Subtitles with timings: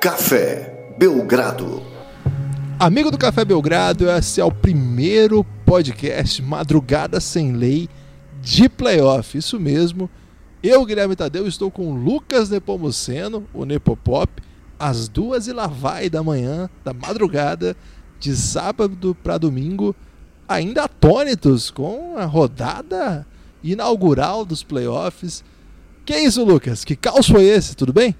[0.00, 1.82] Café Belgrado.
[2.78, 7.88] Amigo do Café Belgrado, esse é o primeiro podcast Madrugada Sem Lei
[8.40, 9.36] de playoff.
[9.36, 10.08] Isso mesmo.
[10.62, 14.40] Eu, Guilherme Tadeu, estou com o Lucas Nepomuceno, o Nepopop,
[14.78, 17.76] às duas e lá vai da manhã, da madrugada,
[18.20, 19.96] de sábado para domingo,
[20.48, 23.26] ainda atônitos com a rodada
[23.64, 25.42] inaugural dos playoffs.
[26.06, 26.84] Que é isso, Lucas?
[26.84, 27.74] Que caos foi esse?
[27.74, 28.14] Tudo bem?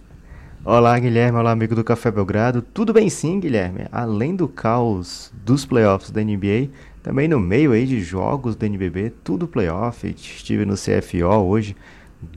[0.70, 1.38] Olá, Guilherme.
[1.38, 2.60] Olá, amigo do Café Belgrado.
[2.60, 3.86] Tudo bem sim, Guilherme.
[3.90, 6.68] Além do caos dos playoffs da NBA,
[7.02, 10.06] também no meio aí de jogos do NBB, tudo playoff.
[10.06, 11.74] Estive no CFO hoje.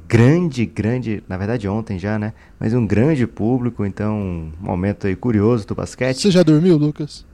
[0.07, 2.31] Grande, grande, na verdade ontem já, né?
[2.57, 6.21] Mas um grande público, então um momento aí curioso do basquete.
[6.21, 7.25] Você já dormiu, Lucas?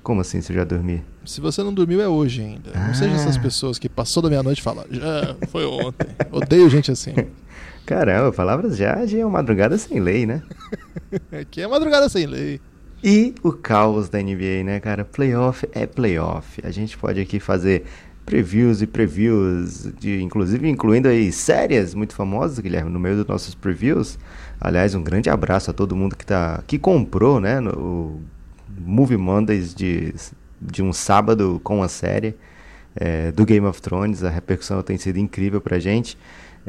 [0.00, 1.00] Como assim você já dormiu?
[1.26, 2.70] Se você não dormiu, é hoje ainda.
[2.86, 3.40] Não seja essas Ah.
[3.40, 6.06] pessoas que passou da meia-noite e falam, já foi ontem.
[6.30, 7.14] Odeio gente assim.
[7.90, 10.44] Caramba, palavras já de uma madrugada sem lei, né?
[11.32, 12.60] Aqui é madrugada sem lei.
[13.02, 15.04] E o caos da NBA, né, cara?
[15.04, 16.60] Playoff é playoff.
[16.62, 17.82] A gente pode aqui fazer
[18.24, 23.56] previews e previews, de, inclusive incluindo aí séries muito famosas, Guilherme, no meio dos nossos
[23.56, 24.20] previews.
[24.60, 28.20] Aliás, um grande abraço a todo mundo que, tá, que comprou, né, no, o
[28.78, 30.14] Movie Mondays de,
[30.62, 32.36] de um sábado com a série
[32.94, 34.22] é, do Game of Thrones.
[34.22, 36.16] A repercussão tem sido incrível pra gente.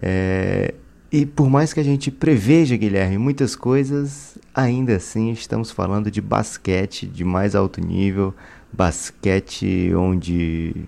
[0.01, 0.73] É,
[1.11, 6.21] e por mais que a gente preveja, Guilherme, muitas coisas, ainda assim estamos falando de
[6.21, 8.33] basquete de mais alto nível,
[8.71, 10.87] basquete onde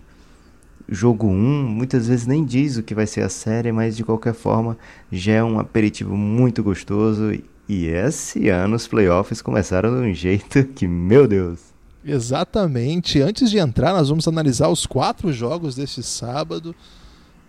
[0.87, 1.33] jogo 1
[1.67, 4.77] muitas vezes nem diz o que vai ser a série, mas de qualquer forma
[5.11, 7.33] já é um aperitivo muito gostoso.
[7.67, 11.59] E esse ano os playoffs começaram de um jeito que, meu Deus.
[12.05, 13.21] Exatamente.
[13.21, 16.75] Antes de entrar, nós vamos analisar os quatro jogos deste sábado.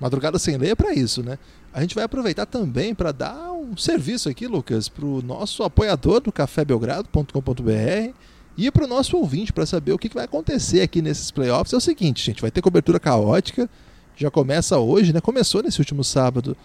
[0.00, 1.38] Madrugada sem lei é para isso, né?
[1.72, 6.20] A gente vai aproveitar também para dar um serviço aqui, Lucas, para o nosso apoiador
[6.20, 8.14] do cafébelgrado.com.br
[8.56, 11.72] e para o nosso ouvinte para saber o que vai acontecer aqui nesses playoffs.
[11.72, 13.68] É o seguinte, gente, vai ter cobertura caótica.
[14.16, 15.20] Já começa hoje, né?
[15.20, 16.56] Começou nesse último sábado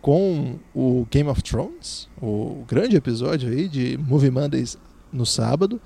[0.00, 4.78] com o Game of Thrones, o grande episódio aí de Movie Mondays
[5.12, 5.80] no sábado.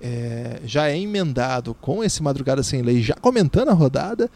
[0.00, 4.30] É, já é emendado com esse Madrugada Sem Lei, já comentando a rodada.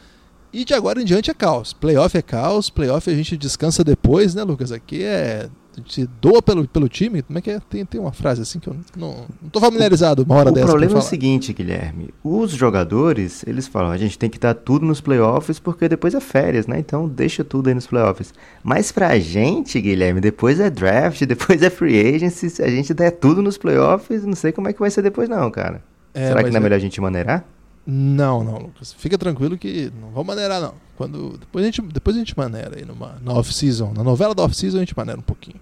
[0.52, 1.72] E de agora em diante é caos.
[1.72, 4.72] Playoff é caos, playoff a gente descansa depois, né, Lucas?
[4.72, 5.48] Aqui é.
[5.72, 7.22] A gente doa pelo, pelo time.
[7.22, 7.60] Como é que é?
[7.70, 10.66] Tem, tem uma frase assim que eu não, não tô familiarizado uma hora o dessa.
[10.66, 12.12] pra problema é o seguinte, Guilherme.
[12.24, 16.20] Os jogadores, eles falam, a gente tem que dar tudo nos playoffs porque depois é
[16.20, 16.80] férias, né?
[16.80, 18.34] Então deixa tudo aí nos playoffs.
[18.64, 22.50] Mas pra gente, Guilherme, depois é draft, depois é free agency.
[22.50, 25.28] Se a gente der tudo nos playoffs, não sei como é que vai ser depois
[25.28, 25.82] não, cara.
[26.12, 27.44] É, Será que não é é- melhor a gente maneirar?
[27.86, 28.92] Não, não, Lucas.
[28.92, 30.74] Fica tranquilo que não vamos maneirar, não.
[30.96, 33.92] Quando, depois, a gente, depois a gente maneira aí numa, na off-season.
[33.94, 35.60] Na novela da off-season a gente maneira um pouquinho.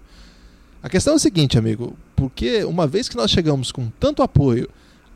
[0.81, 1.95] A questão é o seguinte, amigo.
[2.15, 4.69] Porque uma vez que nós chegamos com tanto apoio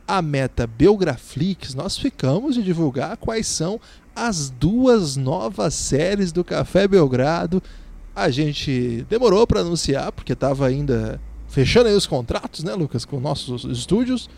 [0.08, 3.80] à meta Belgraflix, nós ficamos de divulgar quais são
[4.16, 7.62] as duas novas séries do Café Belgrado.
[8.16, 13.19] A gente demorou para anunciar, porque estava ainda fechando aí os contratos, né, Lucas, com
[13.19, 14.30] nossos estúdios.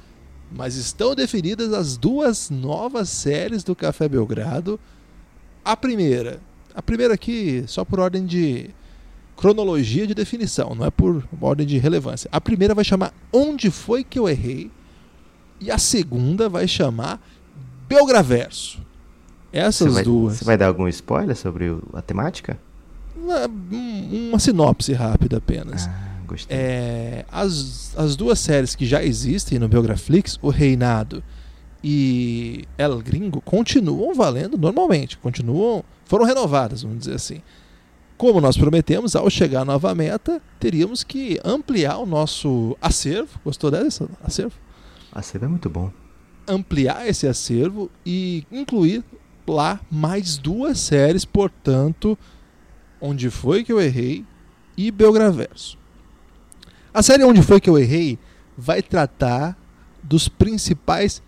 [0.51, 4.79] Mas estão definidas as duas novas séries do Café Belgrado.
[5.63, 6.39] A primeira,
[6.73, 8.69] a primeira aqui só por ordem de
[9.35, 12.29] cronologia de definição, não é por ordem de relevância.
[12.31, 14.71] A primeira vai chamar Onde foi que eu errei?
[15.59, 17.19] E a segunda vai chamar
[17.89, 18.79] Belgraverso.
[19.51, 20.37] Essas Você vai, duas.
[20.37, 22.59] Você vai dar algum spoiler sobre a temática?
[23.15, 25.87] Uma, um- uma sinopse rápida apenas.
[25.87, 26.57] Ah, gostei.
[26.57, 31.23] É, as, as duas séries que já existem no Biograflix, O Reinado
[31.83, 37.41] e El Gringo, continuam valendo normalmente, continuam, foram renovadas, vamos dizer assim.
[38.17, 43.39] Como nós prometemos, ao chegar à nova meta, teríamos que ampliar o nosso acervo.
[43.43, 44.07] Gostou dessa?
[44.23, 44.53] Acervo?
[45.11, 45.91] A seba é muito bom.
[46.47, 49.03] ampliar esse acervo e incluir
[49.47, 52.17] lá mais duas séries, portanto,
[53.01, 54.25] Onde Foi Que Eu Errei
[54.77, 55.77] e Belgraverso.
[56.95, 58.17] A série Onde Foi Que Eu Errei
[58.57, 59.57] vai tratar
[60.01, 61.21] dos principais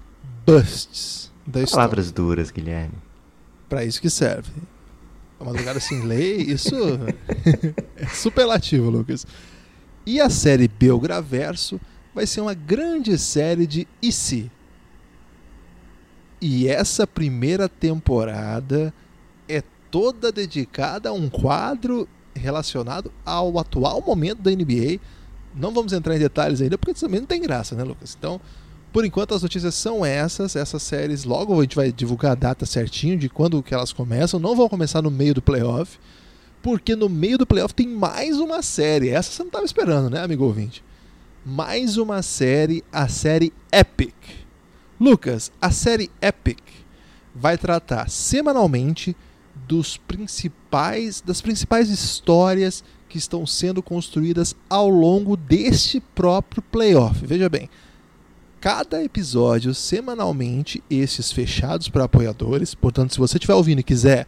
[0.45, 1.89] busts da história.
[1.89, 2.93] Palavras duras, Guilherme.
[3.67, 4.49] Para isso que serve.
[5.37, 6.73] A madrugada sem lei, isso
[7.97, 9.27] é superlativo, Lucas.
[10.05, 11.81] E a série Belgraverso
[12.15, 14.49] vai ser uma grande série de e se.
[16.39, 18.93] E essa primeira temporada
[19.49, 19.61] é
[19.91, 25.01] toda dedicada a um quadro relacionado ao atual momento da NBA.
[25.57, 28.15] Não vamos entrar em detalhes ainda, porque também não tem graça, né, Lucas?
[28.18, 28.39] Então,
[28.94, 31.24] por enquanto as notícias são essas, essas séries.
[31.24, 34.39] Logo a gente vai divulgar a data certinho de quando que elas começam.
[34.39, 35.98] Não vão começar no meio do playoff,
[36.62, 39.09] porque no meio do playoff tem mais uma série.
[39.09, 40.83] Essa você não estava esperando, né, amigo ouvinte?
[41.48, 44.13] mais uma série, a série Epic.
[45.00, 46.60] Lucas, a série Epic
[47.33, 49.15] vai tratar semanalmente
[49.65, 57.25] dos principais, das principais histórias que estão sendo construídas ao longo deste próprio playoff.
[57.25, 57.69] Veja bem,
[58.59, 62.75] cada episódio semanalmente, esses fechados para apoiadores.
[62.75, 64.27] Portanto, se você estiver ouvindo e quiser,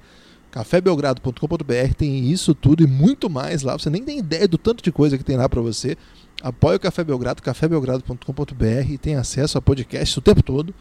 [0.52, 3.78] cafébelgrado.com.br tem isso tudo e muito mais lá.
[3.78, 5.98] Você nem tem ideia do tanto de coisa que tem lá para você.
[6.42, 10.74] Apoie o Café Belgrado, cafébelgrado.com.br e tem acesso a podcast o tempo todo.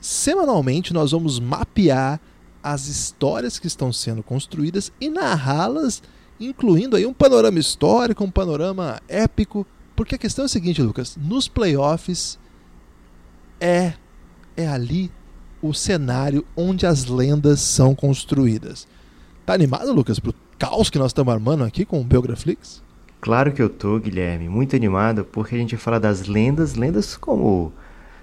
[0.00, 2.18] Semanalmente nós vamos mapear
[2.62, 6.02] as histórias que estão sendo construídas e narrá-las,
[6.40, 9.66] incluindo aí um panorama histórico, um panorama épico
[10.00, 12.38] porque a questão é a seguinte, Lucas: nos playoffs
[13.60, 13.92] é,
[14.56, 15.12] é ali
[15.60, 18.88] o cenário onde as lendas são construídas.
[19.44, 22.82] Tá animado, Lucas, pro caos que nós estamos armando aqui com o Biograflix?
[23.20, 27.70] Claro que eu tô, Guilherme, muito animado, porque a gente fala das lendas, lendas como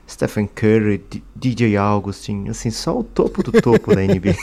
[0.10, 1.04] Stephen Curry,
[1.36, 4.36] DJ Augustin, assim, só o topo do topo da NBA.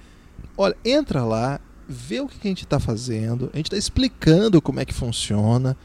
[0.55, 1.59] Olha, entra lá,
[1.89, 3.49] vê o que a gente está fazendo.
[3.51, 5.75] A gente está explicando como é que funciona.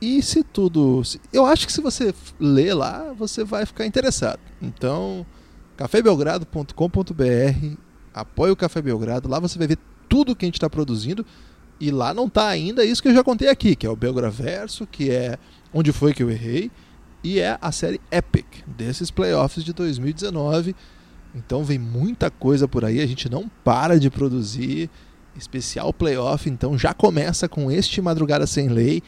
[0.00, 1.02] E se tudo.
[1.32, 4.38] Eu acho que se você ler lá, você vai ficar interessado.
[4.62, 5.26] Então,
[5.76, 7.76] cafébelgrado.com.br,
[8.14, 9.28] apoie o Café Belgrado.
[9.28, 9.78] Lá você vai ver
[10.08, 11.26] tudo que a gente está produzindo.
[11.78, 14.86] E lá não está ainda isso que eu já contei aqui, que é o Belgraverso,
[14.86, 15.38] que é
[15.74, 16.70] onde foi que eu errei
[17.26, 20.76] e é a série Epic desses playoffs de 2019.
[21.34, 24.88] Então vem muita coisa por aí, a gente não para de produzir.
[25.36, 29.02] Especial playoff, então já começa com este Madrugada Sem Lei.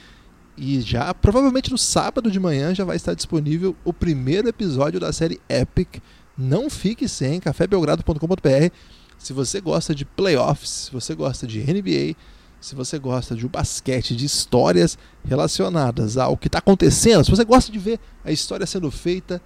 [0.57, 5.13] E já, provavelmente no sábado de manhã, já vai estar disponível o primeiro episódio da
[5.13, 6.03] série Epic.
[6.37, 8.75] Não fique sem cafébelgrado.com.br.
[9.17, 12.17] Se você gosta de playoffs, se você gosta de NBA,
[12.61, 17.71] se você gosta de basquete, de histórias relacionadas ao que está acontecendo, se você gosta
[17.71, 19.41] de ver a história sendo feita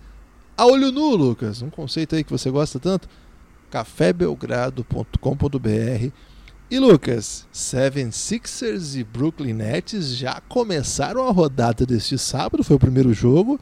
[0.56, 3.08] a olho nu, Lucas, um conceito aí que você gosta tanto,
[3.70, 6.12] cafébelgrado.com.br.
[6.72, 12.78] E Lucas, Seven Sixers e Brooklyn Nets já começaram a rodada deste sábado, foi o
[12.78, 13.60] primeiro jogo,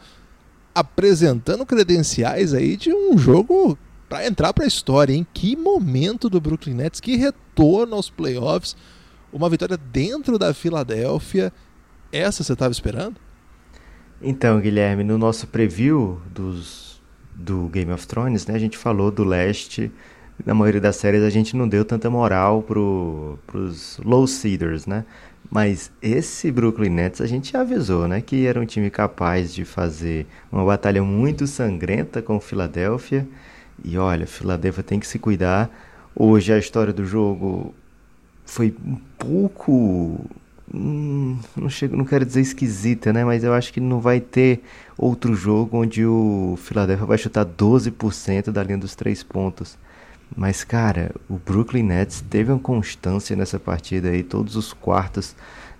[0.73, 3.76] apresentando credenciais aí de um jogo
[4.09, 8.76] para entrar para a história, em que momento do Brooklyn Nets, que retorno aos playoffs
[9.33, 11.52] uma vitória dentro da Filadélfia.
[12.12, 13.17] Essa você estava esperando?
[14.23, 17.02] Então, Guilherme, no nosso preview dos,
[17.35, 19.90] do Game of Thrones, né, a gente falou do leste.
[20.44, 25.04] Na maioria das séries a gente não deu tanta moral pro, pros low seeders, né?
[25.50, 28.20] Mas esse Brooklyn Nets a gente avisou, né?
[28.20, 33.26] Que era um time capaz de fazer uma batalha muito sangrenta com o Philadelphia.
[33.85, 35.68] E olha, Philadelphia tem que se cuidar.
[36.14, 37.75] Hoje a história do jogo
[38.44, 40.25] foi um pouco.
[40.73, 43.25] Hum, não, chego, não quero dizer esquisita, né?
[43.25, 44.62] Mas eu acho que não vai ter
[44.97, 49.76] outro jogo onde o Philadelphia vai chutar 12% da linha dos três pontos.
[50.37, 55.34] Mas, cara, o Brooklyn Nets teve uma constância nessa partida aí, todos os quartos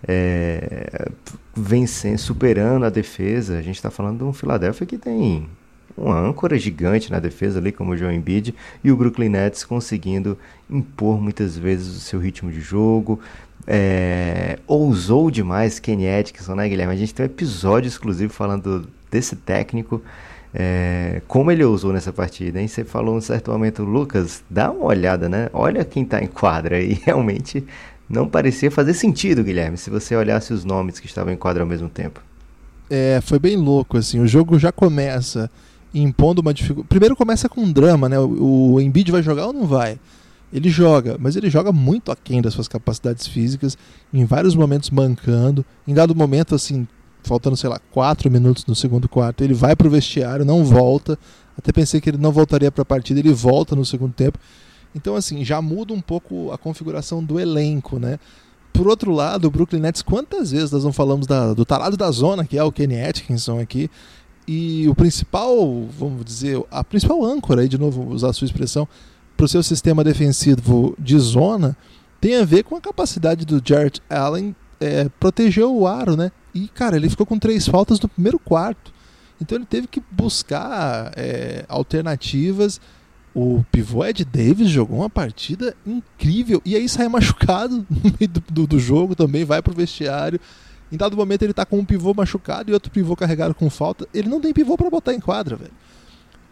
[0.07, 1.09] é,
[1.54, 3.59] vencendo, superando a defesa.
[3.59, 5.49] A gente está falando de um Philadelphia que tem
[5.97, 10.38] uma âncora gigante na defesa ali, como o Joe Embiid, e o Brooklyn Nets conseguindo
[10.69, 13.21] impor muitas vezes o seu ritmo de jogo.
[13.66, 16.95] É, ousou demais Kenny Atkinson, né, Guilherme?
[16.95, 20.02] A gente tem um episódio exclusivo falando desse técnico.
[20.52, 22.66] É, como ele ousou nessa partida, hein?
[22.66, 25.49] Você falou um certo momento, Lucas, dá uma olhada, né?
[25.52, 27.64] Olha quem tá em quadra e realmente
[28.09, 31.69] não parecia fazer sentido, Guilherme, se você olhasse os nomes que estavam em quadra ao
[31.69, 32.21] mesmo tempo.
[32.88, 35.49] É, foi bem louco, assim, o jogo já começa
[35.95, 36.88] impondo uma dificuldade.
[36.88, 38.19] Primeiro começa com um drama, né?
[38.19, 39.99] O, o Embiid vai jogar ou não vai?
[40.52, 43.78] Ele joga, mas ele joga muito aquém das suas capacidades físicas,
[44.12, 45.64] em vários momentos mancando.
[45.87, 46.88] Em dado momento, assim,
[47.23, 51.19] faltando, sei lá, 4 minutos no segundo quarto, ele vai pro vestiário, não volta.
[51.57, 54.39] Até pensei que ele não voltaria para a partida, ele volta no segundo tempo.
[54.95, 58.19] Então, assim, já muda um pouco a configuração do elenco, né?
[58.73, 62.11] Por outro lado, o Brooklyn Nets, quantas vezes nós não falamos da, do talado da
[62.11, 63.91] zona, que é o Kenny Atkinson aqui,
[64.47, 68.89] e o principal, vamos dizer, a principal âncora, aí de novo usar a sua expressão,
[69.37, 71.77] para o seu sistema defensivo de zona
[72.21, 76.33] tem a ver com a capacidade do Jared Allen é, proteger o aro, né?
[76.55, 78.93] E, cara, ele ficou com três faltas no primeiro quarto.
[79.41, 82.81] Então ele teve que buscar é, alternativas.
[83.35, 86.61] O pivô Ed Davis jogou uma partida incrível.
[86.65, 90.41] E aí sai machucado no meio do, do, do jogo também, vai pro vestiário.
[90.91, 94.09] Em dado momento ele tá com um pivô machucado e outro pivô carregado com falta.
[94.13, 95.73] Ele não tem pivô para botar em quadra, velho.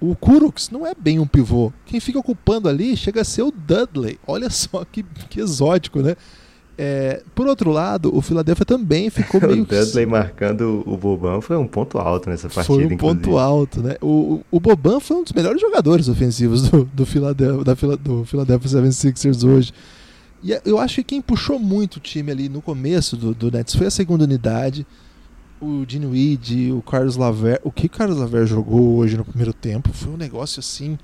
[0.01, 1.73] O Kuroks não é bem um pivô.
[1.85, 4.19] Quem fica ocupando ali chega a ser o Dudley.
[4.25, 6.15] Olha só que, que exótico, né?
[6.81, 9.63] É, por outro lado, o Philadelphia também ficou meio.
[9.63, 12.65] o Dudley marcando o Boban foi um ponto alto nessa partida.
[12.65, 13.23] Foi um inclusive.
[13.23, 13.97] ponto alto, né?
[14.01, 18.81] O, o Boban foi um dos melhores jogadores ofensivos do, do, Philadelphia, da, do Philadelphia
[18.81, 19.73] 76ers hoje.
[20.43, 23.75] E eu acho que quem puxou muito o time ali no começo do, do Nets
[23.75, 24.87] foi a segunda unidade
[25.61, 29.93] o Dinwiddie, o Carlos Laver, o que o Carlos Laver jogou hoje no primeiro tempo
[29.93, 30.99] foi um negócio assim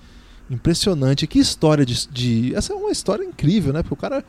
[0.50, 1.26] impressionante.
[1.26, 3.82] Que história de, de, essa é uma história incrível, né?
[3.82, 4.24] Porque o cara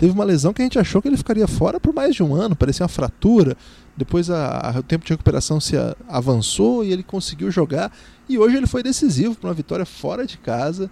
[0.00, 2.34] teve uma lesão que a gente achou que ele ficaria fora por mais de um
[2.34, 3.54] ano, parecia uma fratura.
[3.94, 7.92] Depois a, a, o tempo de recuperação se a, avançou e ele conseguiu jogar.
[8.26, 10.90] E hoje ele foi decisivo para uma vitória fora de casa.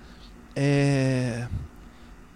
[0.54, 1.48] É...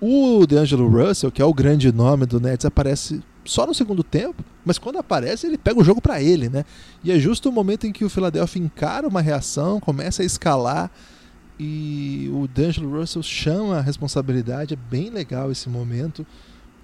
[0.01, 4.43] O DeAngelo Russell, que é o grande nome do Nets, aparece só no segundo tempo,
[4.65, 6.65] mas quando aparece ele pega o jogo para ele, né?
[7.05, 10.91] E é justo o momento em que o Philadelphia encara uma reação, começa a escalar
[11.61, 16.27] e o D'Angelo Russell chama a responsabilidade, é bem legal esse momento.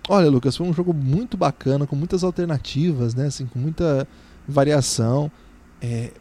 [0.09, 3.27] Olha, Lucas, foi um jogo muito bacana, com muitas alternativas, né?
[3.27, 4.09] Assim, com muita
[4.47, 5.31] variação.
[5.83, 6.13] É,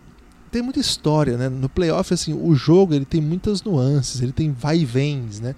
[0.52, 1.48] tem muita história, né?
[1.48, 5.56] No playoff, assim, o jogo ele tem muitas nuances, ele tem vai e vens, né?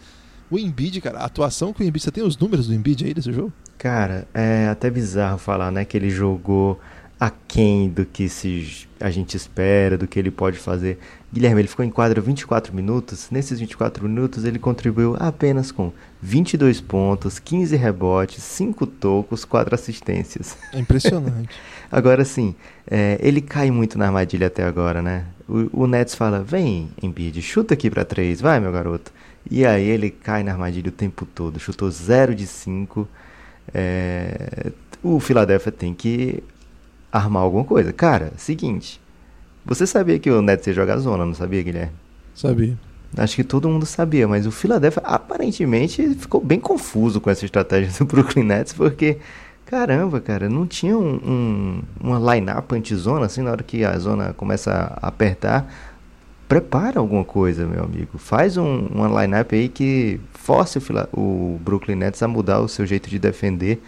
[0.52, 3.14] O Embiid, cara, a atuação com o Embiid, você tem os números do Embiid aí
[3.14, 3.54] desse jogo?
[3.78, 6.80] Cara, é até bizarro falar, né, que ele jogou
[7.20, 10.98] aquém do que se a gente espera, do que ele pode fazer.
[11.32, 13.30] Guilherme, ele ficou em quadra 24 minutos.
[13.30, 20.58] Nesses 24 minutos, ele contribuiu apenas com 22 pontos, 15 rebotes, 5 tocos, 4 assistências.
[20.72, 21.50] É impressionante.
[21.92, 22.56] agora sim,
[22.90, 25.26] é, ele cai muito na armadilha até agora, né?
[25.48, 29.12] O, o Nets fala: vem, Embiid, chuta aqui para 3, vai, meu garoto.
[29.52, 31.60] E aí ele cai na armadilha o tempo todo.
[31.60, 33.08] Chutou 0 de 5
[33.74, 34.72] é,
[35.04, 36.44] o Philadelphia tem que
[37.12, 37.92] armar alguma coisa.
[37.94, 39.00] Cara, seguinte.
[39.66, 41.92] Você sabia que o Nets ia jogar zona, não sabia, Guilherme?
[42.34, 42.78] Sabia.
[43.18, 47.92] Acho que todo mundo sabia, mas o Philadelphia aparentemente ficou bem confuso com essa estratégia
[47.98, 49.18] do Brooklyn Nets, porque,
[49.66, 54.34] caramba, cara, não tinha um, um, uma line-up anti-zona, assim, na hora que a zona
[54.34, 55.68] começa a apertar,
[56.50, 58.18] prepara alguma coisa, meu amigo.
[58.18, 62.88] Faz um, uma lineup aí que force o, o, Brooklyn Nets a mudar o seu
[62.88, 63.80] jeito de defender.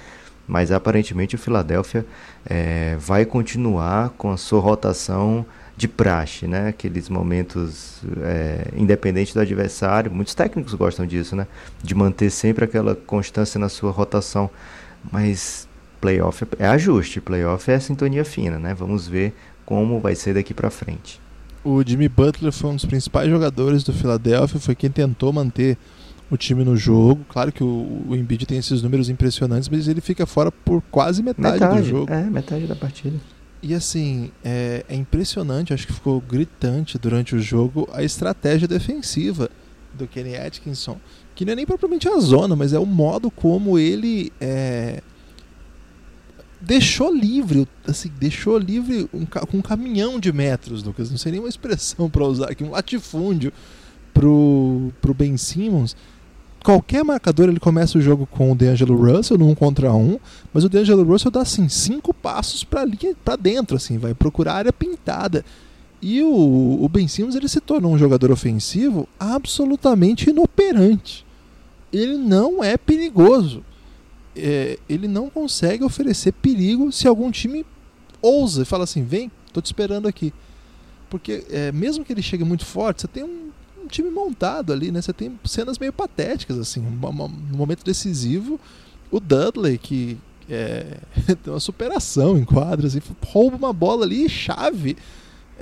[0.51, 2.05] Mas aparentemente o Philadelphia
[2.45, 5.45] é, vai continuar com a sua rotação
[5.77, 6.67] de praxe, né?
[6.67, 10.11] Aqueles momentos é, independente do adversário.
[10.11, 11.47] Muitos técnicos gostam disso, né?
[11.81, 14.49] De manter sempre aquela constância na sua rotação.
[15.09, 15.69] Mas
[16.01, 18.73] playoff é ajuste, playoff é sintonia fina, né?
[18.73, 19.33] Vamos ver
[19.65, 21.21] como vai ser daqui para frente
[21.63, 25.77] o Jimmy Butler foi um dos principais jogadores do Philadelphia, foi quem tentou manter
[26.31, 27.25] o time no jogo.
[27.27, 31.21] Claro que o, o Embiid tem esses números impressionantes, mas ele fica fora por quase
[31.21, 32.11] metade, metade do jogo.
[32.11, 33.17] É, metade da partida.
[33.61, 39.51] E assim, é, é, impressionante, acho que ficou gritante durante o jogo a estratégia defensiva
[39.93, 40.97] do Kenny Atkinson.
[41.35, 45.01] Que não é nem propriamente a zona, mas é o modo como ele é,
[46.61, 51.11] deixou livre, assim, deixou livre um, um caminhão de metros, Lucas.
[51.11, 53.51] Não sei nem uma expressão para usar aqui, um latifúndio
[54.13, 55.95] pro, pro Ben Simmons.
[56.63, 60.19] Qualquer marcador ele começa o jogo com o DeAngelo Russell no um contra um,
[60.53, 64.53] mas o DeAngelo Russell dá assim cinco passos para linha para dentro, assim, vai procurar
[64.53, 65.43] a área pintada.
[66.01, 71.25] E o, o Ben Simmons ele se tornou um jogador ofensivo absolutamente inoperante.
[71.91, 73.63] Ele não é perigoso
[74.35, 77.65] é, ele não consegue oferecer perigo se algum time
[78.21, 80.33] ousa e fala assim: vem, tô te esperando aqui.
[81.09, 83.49] Porque é, mesmo que ele chegue muito forte, você tem um,
[83.83, 85.01] um, time montado ali, né?
[85.01, 86.81] Você tem cenas meio patéticas, assim.
[86.81, 88.59] no momento decisivo,
[89.09, 90.17] o Dudley, que
[90.49, 90.97] é,
[91.43, 94.97] tem uma superação em quadras, e rouba uma bola ali, chave.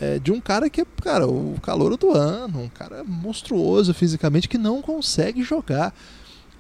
[0.02, 4.48] É, de um cara que é, cara, o calor do ano, um cara monstruoso fisicamente
[4.48, 5.94] que não consegue jogar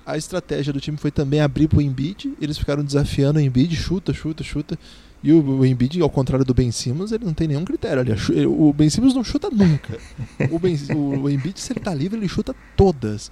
[0.09, 2.33] a estratégia do time foi também abrir pro Embiid.
[2.41, 4.79] Eles ficaram desafiando o Embiid, chuta, chuta, chuta.
[5.21, 8.01] E o, o Embiid, ao contrário do Ben Simmons, ele não tem nenhum critério.
[8.01, 8.45] Ali.
[8.45, 9.97] O Ben Simmons não chuta nunca.
[10.49, 13.29] O, ben, o Embiid, se ele tá livre, ele chuta todas.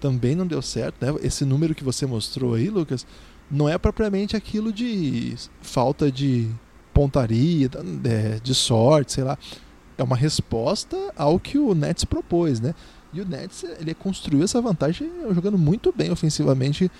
[0.00, 1.18] Também não deu certo, né?
[1.22, 3.06] Esse número que você mostrou aí, Lucas,
[3.50, 6.48] não é propriamente aquilo de falta de
[6.92, 7.68] pontaria,
[8.04, 9.36] é, de sorte, sei lá.
[9.98, 12.74] É uma resposta ao que o Nets propôs, né?
[13.12, 16.90] E o Nets ele construiu essa vantagem jogando muito bem ofensivamente.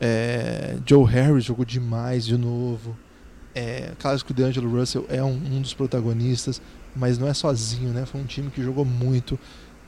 [0.00, 2.96] É, Joe Harris jogou demais de novo.
[3.58, 6.62] É, claro que o DeAngelo Russell é um, um, dos protagonistas,
[6.94, 8.06] mas não é sozinho, né?
[8.06, 9.36] Foi um time que jogou muito.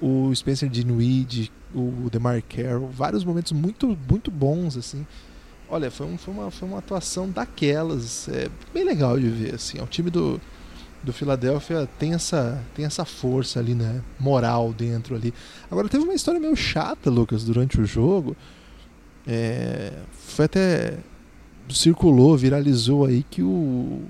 [0.03, 5.07] O Spencer Dinwiddie, o DeMar Carroll, vários momentos muito, muito bons, assim.
[5.69, 9.79] Olha, foi, um, foi, uma, foi uma atuação daquelas, é, bem legal de ver, assim.
[9.79, 10.41] É o time do,
[11.01, 14.03] do Philadelphia tem essa, tem essa força ali, né?
[14.19, 15.33] Moral dentro ali.
[15.71, 18.37] Agora teve uma história meio chata, Lucas, durante o jogo.
[19.25, 20.99] É, foi até.
[21.75, 24.03] Circulou, viralizou aí que o,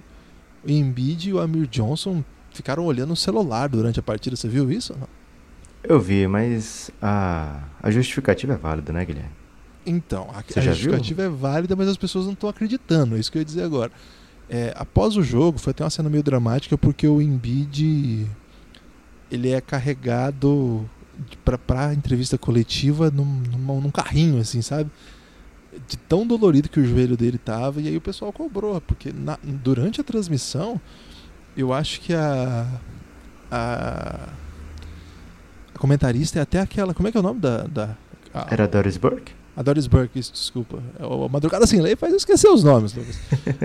[0.66, 4.36] Embiid e o Amir Johnson ficaram olhando o celular durante a partida.
[4.36, 4.94] Você viu isso?
[5.82, 9.30] Eu vi, mas a, a justificativa é válida, né, Guilherme?
[9.86, 11.32] Então, a, a justificativa viu?
[11.32, 13.16] é válida, mas as pessoas não estão acreditando.
[13.16, 13.90] É isso que eu ia dizer agora.
[14.48, 18.26] É, após o jogo, foi até uma cena meio dramática porque o Embiid
[19.30, 20.88] ele é carregado
[21.44, 24.90] para a entrevista coletiva num, num, num, carrinho, assim, sabe?
[25.88, 29.38] De tão dolorido que o joelho dele tava, e aí o pessoal cobrou, porque na,
[29.42, 30.80] durante a transmissão,
[31.56, 32.66] eu acho que a,
[33.50, 34.28] a,
[35.74, 36.92] a comentarista é até aquela.
[36.92, 37.62] Como é que é o nome da.
[37.64, 37.96] da
[38.34, 39.32] a, Era Doris Burke?
[39.56, 40.82] A Doris Burke, isso, desculpa.
[40.98, 43.18] É a Madrugada Sem Lei faz eu esquecer os nomes, Lucas.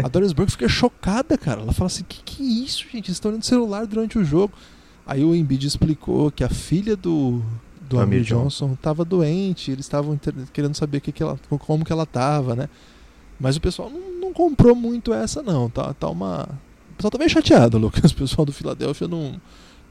[0.03, 1.61] A Doris Burke fica chocada, cara.
[1.61, 3.07] Ela fala assim: que que é isso, gente?
[3.07, 4.53] Eles estão olhando celular durante o jogo.
[5.07, 7.43] Aí o Embiid explicou que a filha do,
[7.87, 10.19] do Amir Johnson estava doente, eles estavam
[10.51, 12.69] querendo saber que que ela, como que ela estava, né?
[13.39, 15.69] Mas o pessoal não, não, comprou muito essa, não.
[15.69, 16.43] Tá, tá uma.
[16.91, 18.11] O pessoal tá meio chateado, Lucas.
[18.11, 19.39] O pessoal do Filadélfia não,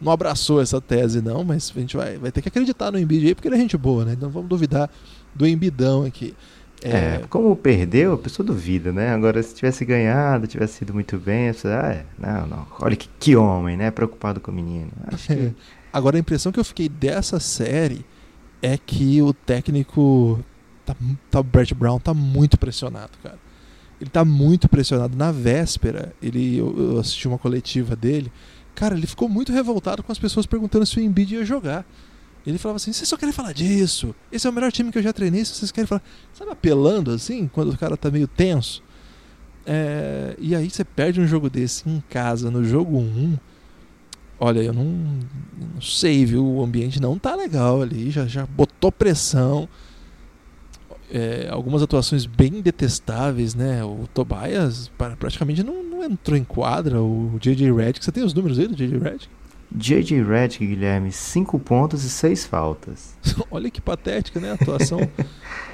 [0.00, 3.26] não abraçou essa tese, não, mas a gente vai, vai ter que acreditar no Embiid
[3.26, 4.14] aí, porque ele é gente boa, né?
[4.14, 4.90] Então vamos duvidar
[5.34, 6.34] do embidão aqui.
[6.82, 6.90] É...
[6.90, 9.10] é, como perdeu, a pessoa duvida, né?
[9.10, 12.94] Agora, se tivesse ganhado, tivesse sido muito bem, a pessoa, ah, é, não, não, olha
[12.94, 13.90] que, que homem, né?
[13.90, 14.90] Preocupado com o menino.
[15.26, 15.54] Que...
[15.94, 18.04] Agora, a impressão que eu fiquei dessa série
[18.60, 20.44] é que o técnico,
[20.84, 20.96] tá,
[21.30, 23.38] tá, o Brett Brown, tá muito pressionado, cara.
[24.00, 25.16] Ele tá muito pressionado.
[25.16, 28.32] Na véspera, ele, eu, eu assisti uma coletiva dele,
[28.74, 31.86] cara, ele ficou muito revoltado com as pessoas perguntando se o Embiid ia jogar.
[32.44, 34.12] Ele falava assim: vocês só querem falar disso?
[34.32, 35.44] Esse é o melhor time que eu já treinei.
[35.44, 36.02] Se vocês querem falar.
[36.32, 38.82] Sabe, apelando assim, quando o cara tá meio tenso?
[39.64, 40.34] É...
[40.40, 43.38] E aí você perde um jogo desse em casa, no jogo 1.
[44.38, 46.44] Olha, eu não, não sei, viu?
[46.44, 48.10] O ambiente não tá legal ali.
[48.10, 49.68] Já, já botou pressão.
[51.10, 53.84] É, algumas atuações bem detestáveis, né?
[53.84, 57.00] O Tobias praticamente não, não entrou em quadra.
[57.00, 57.72] O J.J.
[57.72, 58.98] Redick, você tem os números aí do J.J.
[58.98, 59.28] Redick?
[59.76, 60.22] J.J.
[60.22, 63.16] Redick, Guilherme, 5 pontos e 6 faltas.
[63.50, 64.50] Olha que patética, né?
[64.50, 64.98] A atuação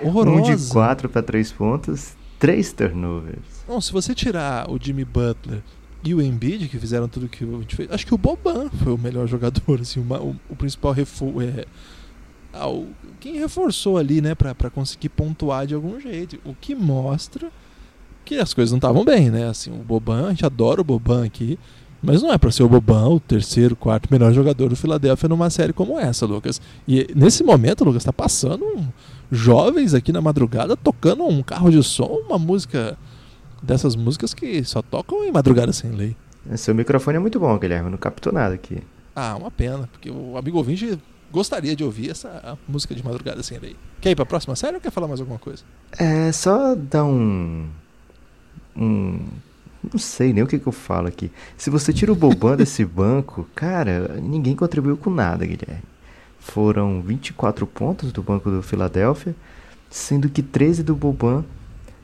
[0.02, 0.52] horrorosa.
[0.52, 3.64] Um de 4 para 3 pontos, 3 turnovers.
[3.68, 5.62] Não, se você tirar o Jimmy Butler
[6.02, 8.92] e o Embiid, que fizeram tudo que a gente fez, acho que o Boban foi
[8.92, 11.40] o melhor jogador, assim, uma, o, o, principal reforço.
[11.42, 11.66] É,
[13.20, 16.38] quem reforçou ali, né, para conseguir pontuar de algum jeito.
[16.44, 17.50] O que mostra
[18.24, 19.48] que as coisas não estavam bem, né?
[19.48, 21.58] Assim, o Boban, a gente adora o Boban aqui.
[22.02, 25.50] Mas não é para ser o Bobão, o terceiro, quarto melhor jogador do Philadelphia numa
[25.50, 26.60] série como essa, Lucas.
[26.88, 28.88] E nesse momento, Lucas, está passando um,
[29.30, 32.96] jovens aqui na madrugada tocando um carro de som, uma música
[33.62, 36.16] dessas músicas que só tocam em madrugada sem lei.
[36.56, 38.82] Seu microfone é muito bom, Guilherme, não captou nada aqui.
[39.14, 40.98] Ah, uma pena, porque o amigo ouvinte
[41.30, 43.76] gostaria de ouvir essa música de madrugada sem lei.
[44.00, 45.62] Quer ir para a próxima série ou quer falar mais alguma coisa?
[45.98, 47.68] É, só dar um.
[48.76, 49.20] um
[49.92, 51.30] não sei nem o que, que eu falo aqui.
[51.56, 55.82] Se você tira o Boban desse banco, cara, ninguém contribuiu com nada, Guilherme.
[56.38, 59.34] Foram 24 pontos do banco do Philadelphia,
[59.90, 61.44] sendo que 13 do Boban.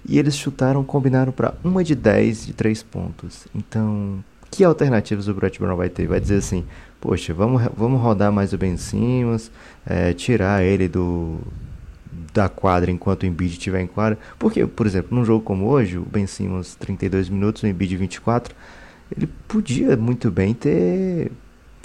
[0.09, 3.47] E eles chutaram, combinaram para uma de 10 de 3 pontos.
[3.55, 6.07] Então, que alternativas o Brett Brown vai ter?
[6.07, 6.65] Vai dizer assim,
[7.01, 9.51] poxa, vamos, vamos rodar mais o Ben Simmons,
[9.85, 11.39] é, tirar ele do,
[12.33, 14.19] da quadra enquanto o Embiid estiver em quadra.
[14.39, 18.55] Porque, por exemplo, num jogo como hoje, o Ben Simmons 32 minutos, o Embiid 24,
[19.17, 21.33] ele podia muito bem ter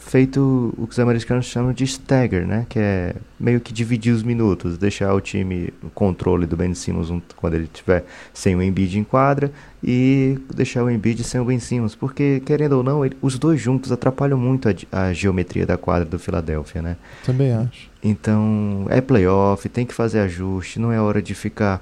[0.02, 2.66] feito o que os americanos chamam de stagger, né?
[2.68, 7.10] Que é meio que dividir os minutos, deixar o time no controle do Ben Simmons
[7.10, 9.52] um, quando ele estiver sem o Embiid em quadra
[9.84, 13.62] e deixar o Embiid sem o Ben Simmons, porque querendo ou não, ele, os dois
[13.62, 16.98] juntos atrapalham muito a, a, geometria da quadra do Philadelphia, né?
[17.24, 17.90] Também acho.
[18.04, 21.82] Então, é playoff, tem que fazer ajuste, não é hora de ficar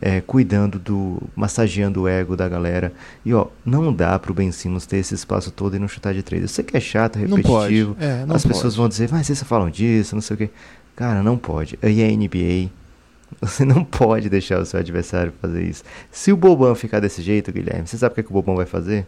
[0.00, 1.22] é, cuidando do.
[1.36, 2.92] massageando o ego da galera.
[3.24, 6.22] E ó, não dá pro Ben Simmons ter esse espaço todo e não chutar de
[6.22, 6.42] três.
[6.42, 7.96] Eu sei que é chato, repetitivo.
[7.98, 8.54] Não é, não As pode.
[8.54, 10.50] pessoas vão dizer, mas vocês falam disso, não sei o quê.
[10.96, 11.78] Cara, não pode.
[11.82, 12.70] Aí é NBA.
[13.40, 15.84] Você não pode deixar o seu adversário fazer isso.
[16.10, 18.56] Se o Bobão ficar desse jeito, Guilherme, você sabe o que, é que o Bobão
[18.56, 19.06] vai fazer?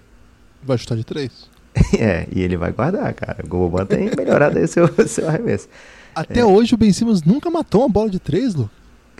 [0.62, 1.50] Vai chutar de três.
[1.98, 3.38] é, e ele vai guardar, cara.
[3.44, 5.68] O Bobão tem melhorado aí o seu, seu arremesso.
[6.14, 6.44] Até É.
[6.44, 8.70] hoje o Ben Simmons nunca matou uma bola de três, Lu.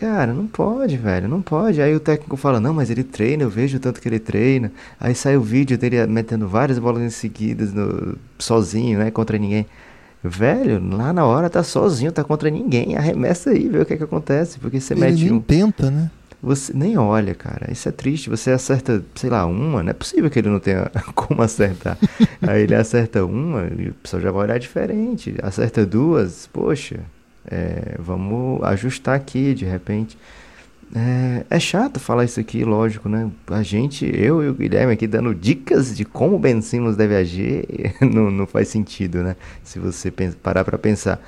[0.02, 1.80] Cara, não pode, velho, não pode.
[1.80, 4.72] Aí o técnico fala, não, mas ele treina, eu vejo o tanto que ele treina.
[4.98, 9.64] Aí sai o vídeo dele metendo várias bolas em seguidas no, sozinho, né, contra ninguém.
[10.20, 12.96] Velho, lá na hora tá sozinho, tá contra ninguém.
[12.96, 14.58] Arremessa aí, vê o que é que acontece.
[14.58, 15.40] Porque você Ele mete nem um.
[15.40, 16.10] tenta, né?
[16.42, 17.70] Você nem olha, cara.
[17.70, 18.28] Isso é triste.
[18.28, 19.84] Você acerta, sei lá, uma.
[19.84, 21.96] Não é possível que ele não tenha como acertar.
[22.40, 25.36] Aí ele acerta uma e o pessoal já vai olhar diferente.
[25.40, 26.98] Acerta duas, poxa,
[27.46, 30.16] é, vamos ajustar aqui de repente.
[30.94, 33.30] É, é chato falar isso aqui, lógico, né?
[33.46, 37.16] A gente, eu e o Guilherme aqui dando dicas de como o Ben Simmons deve
[37.16, 37.66] agir,
[38.00, 39.36] não, não faz sentido, né?
[39.64, 40.10] Se você
[40.42, 41.18] parar pra pensar.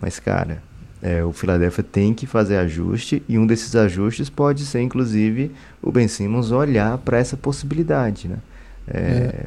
[0.00, 0.62] Mas, cara,
[1.02, 5.50] é, o Philadelphia tem que fazer ajuste e um desses ajustes pode ser, inclusive,
[5.82, 8.38] o Ben Simmons olhar para essa possibilidade, né?
[8.88, 9.46] É,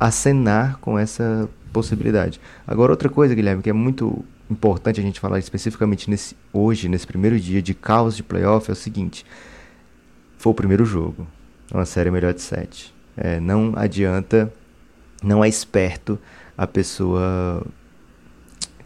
[0.00, 2.40] Acenar com essa possibilidade.
[2.66, 7.06] Agora, outra coisa, Guilherme, que é muito importante a gente falar especificamente nesse, hoje, nesse
[7.06, 9.24] primeiro dia de caos de playoff, é o seguinte:
[10.38, 11.26] foi o primeiro jogo,
[11.72, 12.94] uma série melhor de sete.
[13.16, 14.52] É, não adianta,
[15.22, 16.18] não é esperto
[16.56, 17.64] a pessoa.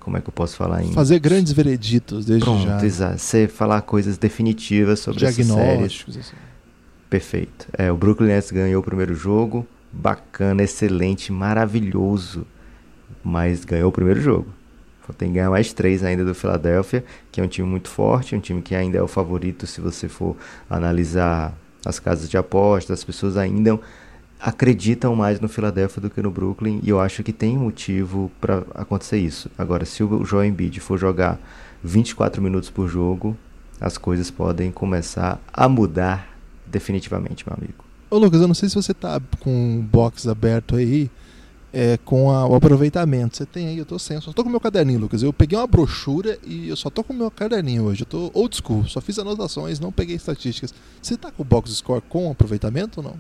[0.01, 0.93] Como é que eu posso falar em.
[0.93, 2.85] Fazer grandes vereditos desde Pronto, já.
[2.85, 3.19] exato.
[3.19, 5.85] Você falar coisas definitivas sobre essa série.
[5.85, 6.37] Assim.
[7.11, 7.67] Perfeito.
[7.77, 9.67] É, o Brooklyn Nets ganhou o primeiro jogo.
[9.93, 12.47] Bacana, excelente, maravilhoso.
[13.23, 14.47] Mas ganhou o primeiro jogo.
[15.15, 18.41] Tem que ganhar mais três ainda do Philadelphia, que é um time muito forte, um
[18.41, 20.37] time que ainda é o favorito se você for
[20.69, 22.93] analisar as casas de aposta.
[22.93, 23.79] As pessoas ainda
[24.41, 28.65] acreditam mais no Philadelphia do que no Brooklyn e eu acho que tem motivo para
[28.75, 29.51] acontecer isso.
[29.57, 31.39] Agora, se o Joel Embiid for jogar
[31.83, 33.37] 24 minutos por jogo,
[33.81, 37.85] as coisas podem começar a mudar definitivamente, meu amigo.
[38.11, 41.11] Ô Lucas, eu não sei se você tá com o box aberto aí,
[41.79, 43.37] é, com a- o aproveitamento.
[43.37, 44.17] Você tem aí, eu tô sem.
[44.17, 45.23] Eu só tô com o meu caderninho, Lucas.
[45.23, 48.03] Eu peguei uma brochura e eu só tô com o meu caderninho hoje.
[48.03, 50.73] Eu tô old school, só fiz anotações, não peguei estatísticas.
[51.03, 53.17] Você tá com o box score com aproveitamento ou não?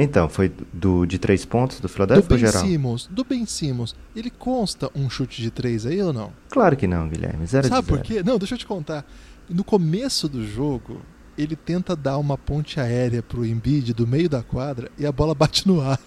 [0.00, 2.64] Então, foi do de três pontos do Do Philadelphia ou Ben geral?
[2.64, 6.32] Simmons, do Ben Simmons, ele consta um chute de três aí ou não?
[6.50, 7.44] Claro que não, Guilherme.
[7.46, 8.06] Zero Sabe de por zero.
[8.08, 8.22] quê?
[8.24, 9.04] Não, deixa eu te contar.
[9.48, 11.00] No começo do jogo,
[11.36, 15.34] ele tenta dar uma ponte aérea pro Embiid do meio da quadra e a bola
[15.34, 15.98] bate no ar.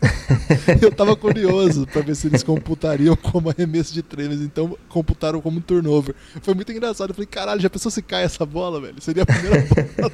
[0.80, 5.60] eu tava curioso pra ver se eles computariam como arremesso de mas então computaram como
[5.60, 6.14] turnover.
[6.42, 7.10] Foi muito engraçado.
[7.10, 9.00] Eu falei, caralho, já pensou se cai essa bola, velho?
[9.00, 10.12] Seria a primeira bola.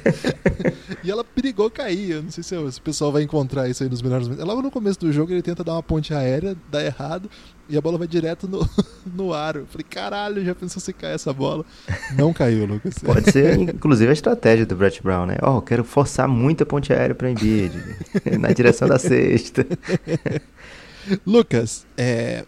[1.03, 2.11] e ela perigou cair.
[2.11, 4.47] Eu não sei se, se o pessoal vai encontrar isso aí nos melhores momentos.
[4.47, 7.29] Logo no começo do jogo, ele tenta dar uma ponte aérea, dá errado,
[7.69, 8.67] e a bola vai direto no,
[9.05, 9.59] no aro.
[9.61, 11.65] Eu falei, caralho, já pensou se cai essa bola?
[12.15, 12.95] Não caiu, Lucas.
[12.99, 15.37] Pode ser, inclusive, a estratégia do Brett Brown, né?
[15.41, 17.73] Ó, quero forçar muito a ponte aérea para Embiid,
[18.39, 19.65] na direção da cesta.
[21.25, 22.45] Lucas, é,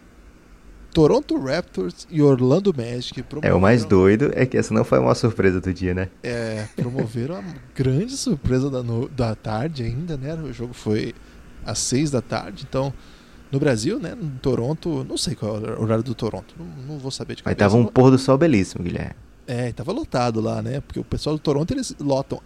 [0.94, 5.00] Toronto Raptors e Orlando Magic É, promoveram, o mais doido é que essa não foi
[5.00, 6.10] uma surpresa do dia, né?
[6.24, 7.44] é, promoveram a
[7.76, 10.34] grande surpresa da, no- da tarde ainda, né?
[10.36, 11.14] O jogo foi
[11.66, 12.94] às seis da tarde, então
[13.52, 14.16] no Brasil, né?
[14.22, 17.44] Em Toronto, não sei qual é o horário do Toronto, não, não vou saber de
[17.44, 17.58] cabeça.
[17.58, 19.16] tava um pôr do sol belíssimo, Guilherme.
[19.48, 20.80] É, tava lotado lá, né?
[20.82, 22.40] Porque o pessoal do Toronto eles lotam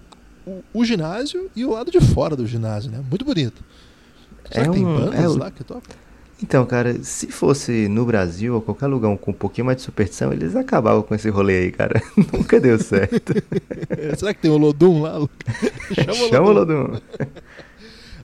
[0.48, 3.04] o, o ginásio e o lado de fora do ginásio, né?
[3.10, 3.62] Muito bonito.
[4.52, 6.04] Será É que tem um- bandas é o- lá que tocam?
[6.42, 10.34] Então, cara, se fosse no Brasil ou qualquer lugar com um pouquinho mais de superstição,
[10.34, 12.02] eles acabavam com esse rolê aí, cara.
[12.34, 13.34] Nunca deu certo.
[14.18, 15.18] Será que tem o Lodum lá?
[15.20, 15.56] Lucas?
[16.30, 17.00] Chama o Lodum.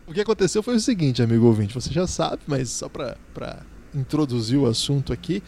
[0.09, 3.15] O que aconteceu foi o seguinte, amigo ouvinte, você já sabe, mas só pra
[3.93, 5.43] introduzir o assunto aqui,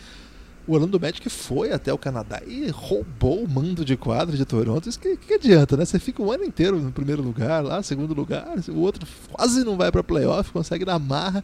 [0.67, 4.87] o Orlando Magic foi até o Canadá e roubou o mando de quadra de Toronto.
[4.87, 5.83] Isso que, que adianta, né?
[5.83, 9.75] Você fica o ano inteiro no primeiro lugar, lá, segundo lugar, o outro quase não
[9.75, 11.43] vai pra playoff, consegue dar marra.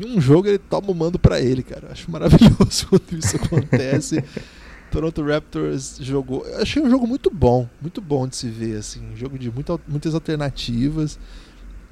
[0.00, 1.88] Em um jogo ele toma o mando pra ele, cara.
[1.90, 4.22] Acho maravilhoso quando isso acontece.
[4.92, 6.46] Toronto Raptors jogou.
[6.46, 9.00] Eu achei um jogo muito bom, muito bom de se ver, assim.
[9.12, 11.18] Um jogo de muita, muitas alternativas.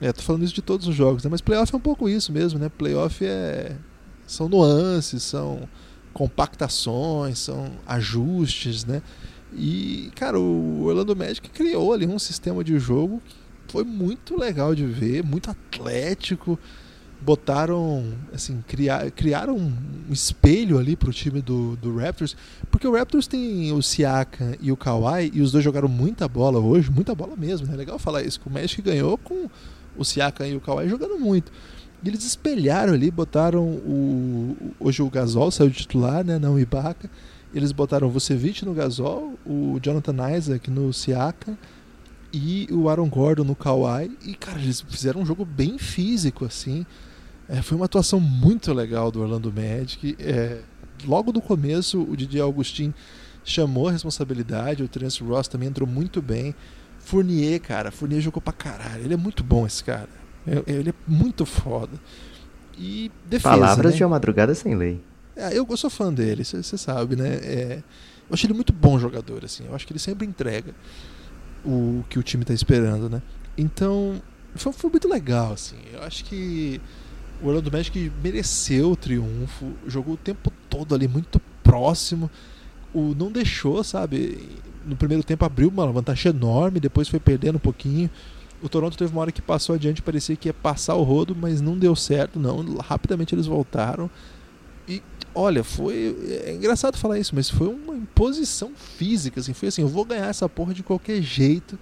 [0.00, 1.30] É, tô falando isso de todos os jogos, né?
[1.30, 2.68] Mas playoff é um pouco isso mesmo, né?
[2.68, 3.76] Playoff é,
[4.26, 5.68] são nuances, são
[6.12, 9.02] compactações, são ajustes, né?
[9.54, 13.22] E, cara, o Orlando Magic criou ali um sistema de jogo
[13.66, 16.58] que foi muito legal de ver, muito atlético.
[17.18, 22.36] Botaram, assim, criar, criaram um espelho ali pro time do, do Raptors,
[22.70, 26.58] porque o Raptors tem o Siakam e o Kawhi, e os dois jogaram muita bola
[26.58, 27.74] hoje, muita bola mesmo, né?
[27.74, 29.48] Legal falar isso, que o Magic ganhou com
[29.96, 31.52] o Siakam e o Kawhi jogando muito.
[32.02, 34.56] E eles espelharam ali, botaram o.
[34.78, 36.38] Hoje o Gasol saiu titular, né?
[36.38, 37.10] Não o Ibaka.
[37.54, 41.56] Eles botaram o Vucevic no Gasol, o Jonathan Isaac no Siaka
[42.32, 44.16] e o Aaron Gordon no Kawhi.
[44.24, 46.84] E, cara, eles fizeram um jogo bem físico, assim.
[47.48, 50.16] É, foi uma atuação muito legal do Orlando Magic.
[50.18, 50.60] É,
[51.06, 52.92] logo no começo, o Didi Augustin
[53.44, 56.54] chamou a responsabilidade, o Terence Ross também entrou muito bem.
[57.06, 59.04] Fournier, cara, Fournier jogou pra caralho.
[59.04, 60.08] Ele é muito bom, esse cara.
[60.66, 61.92] Ele é muito foda.
[62.76, 63.96] E defesa, Palavras né?
[63.96, 65.00] de uma madrugada sem lei.
[65.36, 67.28] É, eu, eu sou fã dele, você sabe, né?
[67.42, 67.82] É,
[68.28, 69.64] eu acho ele muito bom jogador, assim.
[69.68, 70.74] Eu acho que ele sempre entrega
[71.64, 73.22] o que o time está esperando, né?
[73.56, 74.20] Então,
[74.56, 75.76] foi, foi, muito legal, assim.
[75.92, 76.80] Eu acho que
[77.40, 82.28] o Orlando Magic mereceu o triunfo, jogou o tempo todo ali muito próximo.
[82.92, 84.58] O não deixou, sabe?
[84.86, 88.08] No primeiro tempo abriu uma vantagem enorme, depois foi perdendo um pouquinho.
[88.62, 91.60] O Toronto teve uma hora que passou adiante, parecia que ia passar o rodo, mas
[91.60, 92.76] não deu certo, não.
[92.76, 94.08] Rapidamente eles voltaram.
[94.88, 95.02] E
[95.34, 96.16] olha, foi.
[96.44, 99.40] É engraçado falar isso, mas foi uma imposição física.
[99.40, 101.78] Assim, foi assim: eu vou ganhar essa porra de qualquer jeito.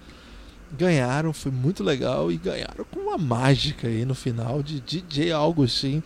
[0.77, 6.03] Ganharam, foi muito legal e ganharam com uma mágica aí no final de DJ Augustin.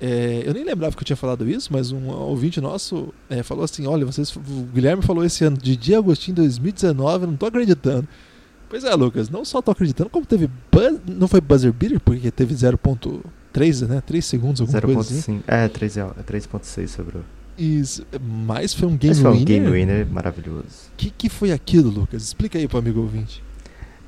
[0.00, 3.64] É, eu nem lembrava que eu tinha falado isso, mas um ouvinte nosso é, falou
[3.64, 4.40] assim: Olha, vocês, o
[4.72, 8.06] Guilherme falou esse ano, DJ Augustin 2019, eu não tô acreditando.
[8.68, 10.50] Pois é, Lucas, não só tô acreditando, como teve.
[10.70, 14.02] Buzz, não foi buzzer beater, porque teve 0.3, né?
[14.04, 14.92] 3 segundos, alguma 0.
[14.92, 15.42] coisa assim.
[15.46, 17.22] É, 3.6 é, sobrou.
[17.56, 19.32] Isso, mas foi um game winner.
[19.32, 20.90] Foi um game winner maravilhoso.
[20.92, 22.22] O que, que foi aquilo, Lucas?
[22.22, 23.42] Explica aí pro amigo ouvinte.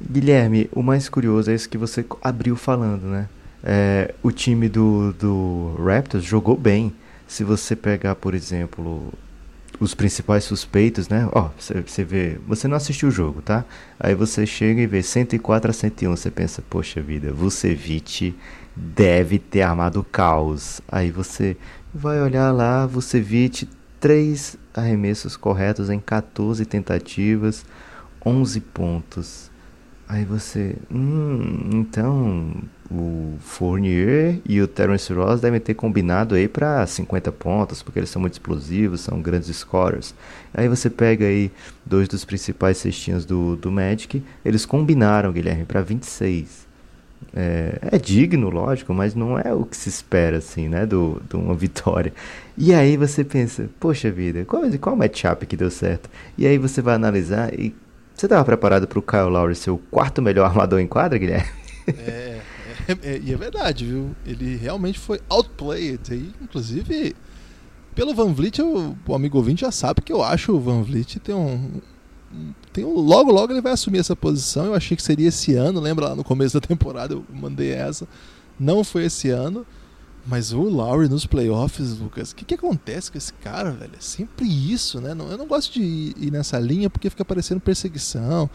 [0.00, 3.28] Guilherme, o mais curioso é isso que você abriu falando, né?
[3.62, 6.92] É, o time do, do Raptors jogou bem.
[7.26, 9.12] Se você pegar, por exemplo,
[9.80, 11.28] os principais suspeitos, né?
[11.32, 13.64] Ó, você vê, você não assistiu o jogo, tá?
[13.98, 18.34] Aí você chega e vê 104 a 101, você pensa, poxa vida, Vucevic
[18.74, 20.80] deve ter armado caos.
[20.88, 21.56] Aí você
[21.92, 23.68] vai olhar lá, Vucevic,
[24.00, 27.64] três arremessos corretos em 14 tentativas,
[28.24, 29.47] 11 pontos.
[30.08, 32.50] Aí você, hum, então
[32.90, 38.08] o Fournier e o Terence Ross devem ter combinado aí para 50 pontos, porque eles
[38.08, 40.14] são muito explosivos, são grandes scorers.
[40.54, 41.52] Aí você pega aí
[41.84, 46.66] dois dos principais cestinhos do, do Magic, eles combinaram, Guilherme, para 26.
[47.34, 51.36] É, é, digno, lógico, mas não é o que se espera, assim, né, do, de
[51.36, 52.14] uma vitória.
[52.56, 56.08] E aí você pensa, poxa vida, qual, qual matchup que deu certo?
[56.38, 57.74] E aí você vai analisar e
[58.20, 61.48] você estava preparado para o Kyle Lowry ser o quarto melhor armador em quadra, Guilherme?
[61.86, 62.40] É,
[62.88, 64.14] é, é, e é verdade, viu?
[64.26, 66.12] Ele realmente foi outplayed.
[66.12, 67.14] aí, inclusive,
[67.94, 71.18] pelo Van Vliet, eu, o amigo ouvinte já sabe que eu acho o Van Vliet
[71.20, 71.80] tem um,
[72.72, 74.66] tem um, logo logo ele vai assumir essa posição.
[74.66, 78.06] Eu achei que seria esse ano, lembra lá no começo da temporada eu mandei essa.
[78.58, 79.66] Não foi esse ano.
[80.28, 83.92] Mas o Lowry nos playoffs, Lucas, o que, que acontece com esse cara, velho?
[83.96, 85.12] É sempre isso, né?
[85.12, 88.48] eu não gosto de ir nessa linha porque fica parecendo perseguição.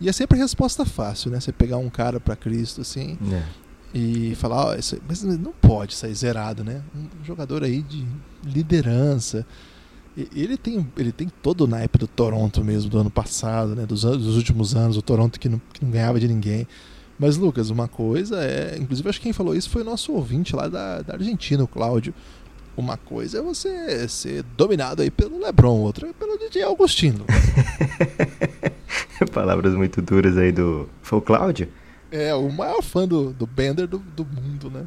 [0.00, 1.40] E é sempre resposta fácil, né?
[1.40, 3.42] Você pegar um cara para Cristo assim é.
[3.92, 6.80] e falar, oh, isso, mas não pode sair zerado, né?
[6.94, 8.06] Um jogador aí de
[8.44, 9.44] liderança.
[10.16, 13.84] Ele tem, ele tem todo o naipe do Toronto mesmo, do ano passado, né?
[13.84, 16.68] Dos, dos últimos anos, o Toronto que não, que não ganhava de ninguém.
[17.18, 18.76] Mas, Lucas, uma coisa é.
[18.78, 21.68] Inclusive, acho que quem falou isso foi o nosso ouvinte lá da, da Argentina, o
[21.68, 22.14] Cláudio.
[22.76, 27.24] Uma coisa é você ser dominado aí pelo Lebron, outra é pelo DJ Augustino.
[29.32, 30.86] Palavras muito duras aí do.
[31.00, 31.68] Foi o Cláudio?
[32.10, 34.84] É, o maior fã do, do Bender do, do mundo, né?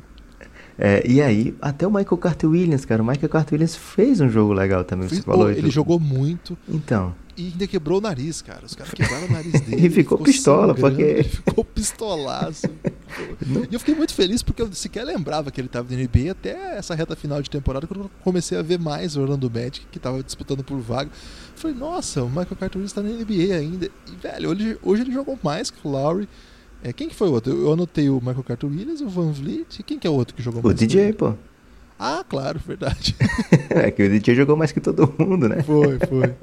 [0.82, 3.04] É, e aí, até o Michael Carter Williams, cara.
[3.04, 5.52] O Michael Carter Williams fez um jogo legal também, você falou.
[5.52, 6.58] Ele jogou muito.
[6.70, 7.14] Então.
[7.36, 8.66] E ainda quebrou o nariz, cara.
[8.66, 9.88] Os caras quebraram o nariz dele.
[9.88, 11.02] e ficou, ficou pistola, porque.
[11.02, 12.68] Ele ficou pistolaço.
[13.70, 16.78] e eu fiquei muito feliz porque eu sequer lembrava que ele estava na NBA até
[16.78, 19.98] essa reta final de temporada, quando eu comecei a ver mais o Orlando Magic, que
[19.98, 21.10] estava disputando por vaga.
[21.56, 23.86] Falei, nossa, o Michael Carter Williams está na NBA ainda.
[23.86, 26.28] E, velho, hoje, hoje ele jogou mais que o Lowry.
[26.84, 27.52] É, quem que foi o outro?
[27.52, 29.80] Eu anotei o Michael Carter Williams, o Van Vliet.
[29.80, 30.76] E quem que é o outro que jogou o mais?
[30.76, 31.34] O DJ, pô.
[32.02, 33.14] Ah, claro, verdade.
[33.70, 35.62] é que o DJ jogou mais que todo mundo, né?
[35.64, 36.34] Foi, foi.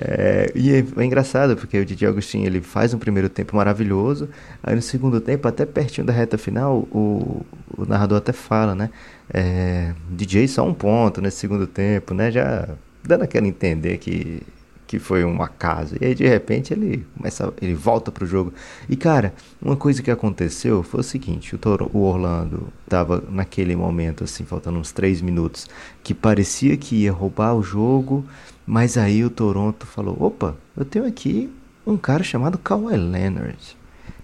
[0.00, 4.28] É, e é, é, engraçado, porque o DJ Agostinho ele faz um primeiro tempo maravilhoso,
[4.62, 7.44] aí no segundo tempo, até pertinho da reta final, o,
[7.76, 8.90] o narrador até fala, né?
[9.32, 12.30] É, DJ só um ponto nesse segundo tempo, né?
[12.30, 12.68] Já
[13.02, 14.42] dando aquela entender que
[14.88, 15.96] que foi um acaso.
[16.00, 18.54] E aí de repente ele começa, ele volta pro jogo.
[18.88, 23.76] E cara, uma coisa que aconteceu foi o seguinte, o, Toro, o Orlando tava naquele
[23.76, 25.68] momento assim, faltando uns 3 minutos,
[26.02, 28.24] que parecia que ia roubar o jogo,
[28.66, 31.52] mas aí o Toronto falou: "Opa, eu tenho aqui
[31.86, 33.76] um cara chamado Kawhi Leonard.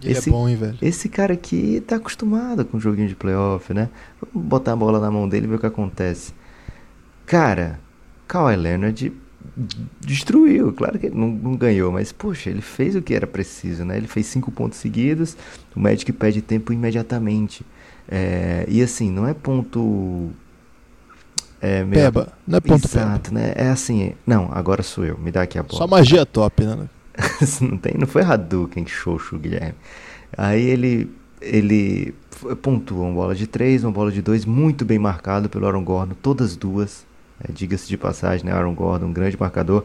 [0.02, 0.78] Ele é esse, é bom, hein, velho?
[0.80, 3.90] Esse cara aqui tá acostumado com joguinho de playoff, né?
[4.32, 6.32] Vamos botar a bola na mão dele e ver o que acontece.
[7.26, 7.78] Cara,
[8.26, 9.12] Kawhi Leonard
[10.00, 10.72] destruiu.
[10.72, 13.96] Claro que ele não, não, ganhou, mas poxa, ele fez o que era preciso, né?
[13.96, 15.36] Ele fez cinco pontos seguidos,
[15.74, 17.64] o Magic pede tempo imediatamente.
[18.08, 20.30] É, e assim, não é ponto.
[21.60, 22.02] É, meio...
[22.02, 23.40] Peba, não é ponto Exato, peba.
[23.40, 23.52] né?
[23.56, 25.78] É assim, não, agora sou eu, me dá aqui a bola.
[25.78, 26.88] Só magia top, né?
[27.60, 29.74] não, tem, não foi Hadouken, xoxo, Guilherme.
[30.36, 32.14] Aí ele ele
[32.62, 36.14] pontuou uma bola de 3, uma bola de 2, muito bem marcado pelo Aaron Gordon,
[36.20, 37.04] todas duas.
[37.46, 38.52] É, Diga-se de passagem, né?
[38.52, 39.84] Aaron Gordon, um grande marcador.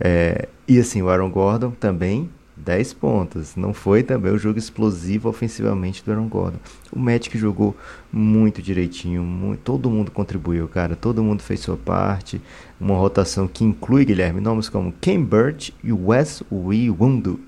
[0.00, 2.30] É, e assim, o Aaron Gordon também
[2.64, 3.56] 10 pontos.
[3.56, 6.58] Não foi também o jogo explosivo ofensivamente do Aaron Gordon.
[6.92, 7.76] O Magic jogou
[8.12, 10.94] muito direitinho, muito, todo mundo contribuiu, cara.
[10.94, 12.40] Todo mundo fez sua parte.
[12.80, 17.40] Uma rotação que inclui, Guilherme, nomes como Ken Burt e Wes Wundu.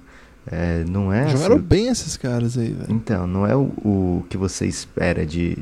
[0.44, 2.92] É, não é Jogaram assim, bem esses caras aí, velho.
[2.92, 5.58] Então, não é o, o que você espera de,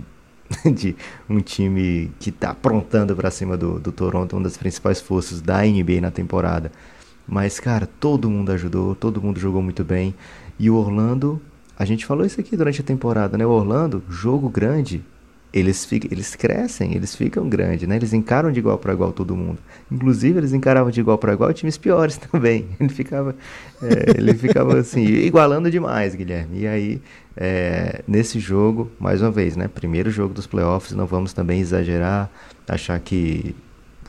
[0.74, 0.96] de
[1.28, 5.62] um time que está aprontando para cima do, do Toronto, uma das principais forças da
[5.62, 6.72] NBA na temporada.
[7.26, 10.14] Mas, cara, todo mundo ajudou, todo mundo jogou muito bem.
[10.58, 11.40] E o Orlando,
[11.78, 13.46] a gente falou isso aqui durante a temporada, né?
[13.46, 15.04] O Orlando, jogo grande,
[15.52, 17.96] eles, ficam, eles crescem, eles ficam grandes, né?
[17.96, 19.58] Eles encaram de igual para igual todo mundo.
[19.90, 22.68] Inclusive, eles encaravam de igual para igual times piores também.
[22.78, 23.34] Ele ficava,
[23.82, 26.60] é, ele ficava assim, igualando demais, Guilherme.
[26.60, 27.02] E aí,
[27.36, 29.66] é, nesse jogo, mais uma vez, né?
[29.66, 32.30] Primeiro jogo dos playoffs, não vamos também exagerar,
[32.68, 33.54] achar que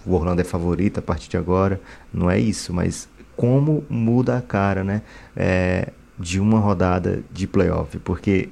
[0.05, 1.81] o Orlando é favorito a partir de agora.
[2.13, 5.01] Não é isso, mas como muda a cara, né?
[5.35, 8.49] É, de uma rodada de playoff, porque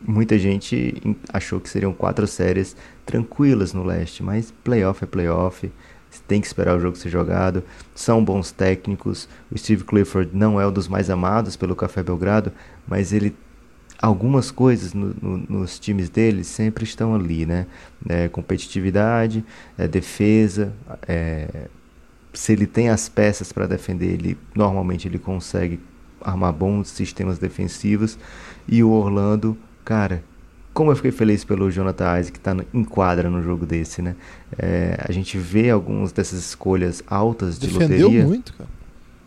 [0.00, 0.94] muita gente
[1.32, 5.70] achou que seriam quatro séries tranquilas no leste, mas playoff é playoff,
[6.26, 7.62] tem que esperar o jogo ser jogado.
[7.94, 9.28] São bons técnicos.
[9.50, 12.52] O Steve Clifford não é um dos mais amados pelo Café Belgrado,
[12.86, 13.34] mas ele
[14.00, 17.66] algumas coisas no, no, nos times dele sempre estão ali, né?
[18.08, 19.44] É, competitividade,
[19.76, 20.72] é, defesa.
[21.06, 21.68] É,
[22.32, 25.80] se ele tem as peças para defender, ele normalmente ele consegue
[26.20, 28.18] armar bons sistemas defensivos.
[28.66, 29.56] E o Orlando
[29.90, 30.22] Cara,
[30.72, 34.14] como eu fiquei feliz pelo Jonathan Isaac que está em quadra no jogo desse, né?
[34.56, 38.24] É, a gente vê algumas dessas escolhas altas de Defendeu loteria.
[38.24, 38.70] muito, cara.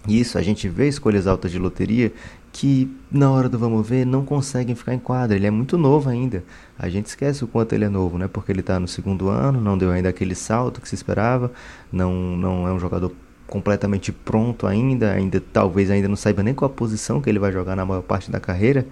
[0.08, 2.14] Isso, a gente vê escolhas altas de loteria
[2.54, 5.36] que na hora do vamos ver não conseguem ficar em quadra.
[5.36, 6.46] Ele é muito novo ainda.
[6.80, 8.30] A gente esquece o quanto ele é novo, né?
[8.30, 11.52] Porque ele está no segundo ano, não deu ainda aquele salto que se esperava,
[11.92, 13.12] não, não é um jogador
[13.48, 17.52] completamente pronto ainda, ainda talvez ainda não saiba nem qual a posição que ele vai
[17.52, 18.88] jogar na maior parte da carreira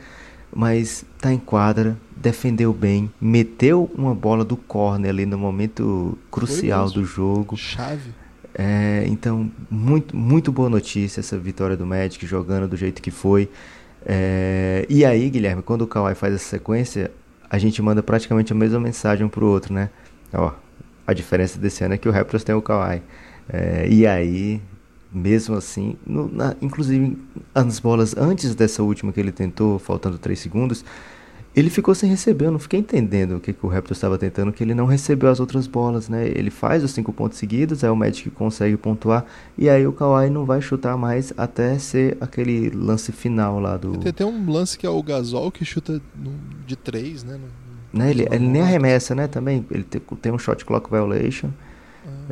[0.54, 6.90] mas tá em quadra, defendeu bem, meteu uma bola do corner ali no momento crucial
[6.90, 7.58] do jogo.
[7.58, 8.12] Chave.
[8.54, 13.50] É, então, muito, muito boa notícia essa vitória do Magic jogando do jeito que foi.
[14.06, 17.12] É, e aí, Guilherme, quando o Kawhi faz essa sequência,
[17.50, 19.90] a gente manda praticamente a mesma mensagem um pro outro, né?
[20.34, 20.52] Ó,
[21.06, 23.02] a diferença desse ano é que o Raptors tem o Kawhi.
[23.50, 24.62] É, e aí,
[25.14, 27.18] mesmo assim, no, na, inclusive
[27.54, 30.86] as bolas antes dessa última que ele tentou, faltando 3 segundos,
[31.54, 32.46] ele ficou sem receber.
[32.46, 35.30] Eu não fiquei entendendo o que, que o Raptor estava tentando, que ele não recebeu
[35.30, 36.28] as outras bolas, né?
[36.28, 39.26] Ele faz os 5 pontos seguidos, aí o Magic consegue pontuar,
[39.58, 43.98] e aí o Kawhi não vai chutar mais até ser aquele lance final lá do.
[43.98, 46.02] Tem até um lance que é o Gasol que chuta
[46.66, 47.38] de 3, né?
[47.38, 48.10] No, né?
[48.10, 49.28] Ele, ele nem arremessa, né?
[49.28, 51.50] Também ele tem, tem um shot clock violation.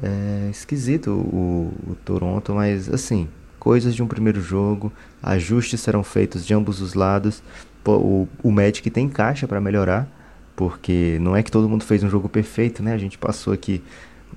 [0.02, 3.28] É esquisito o, o Toronto, mas assim,
[3.60, 7.44] coisas de um primeiro jogo, ajustes serão feitos de ambos os lados.
[7.86, 10.08] O, o Magic tem caixa para melhorar,
[10.56, 12.94] porque não é que todo mundo fez um jogo perfeito, né?
[12.94, 13.84] A gente passou aqui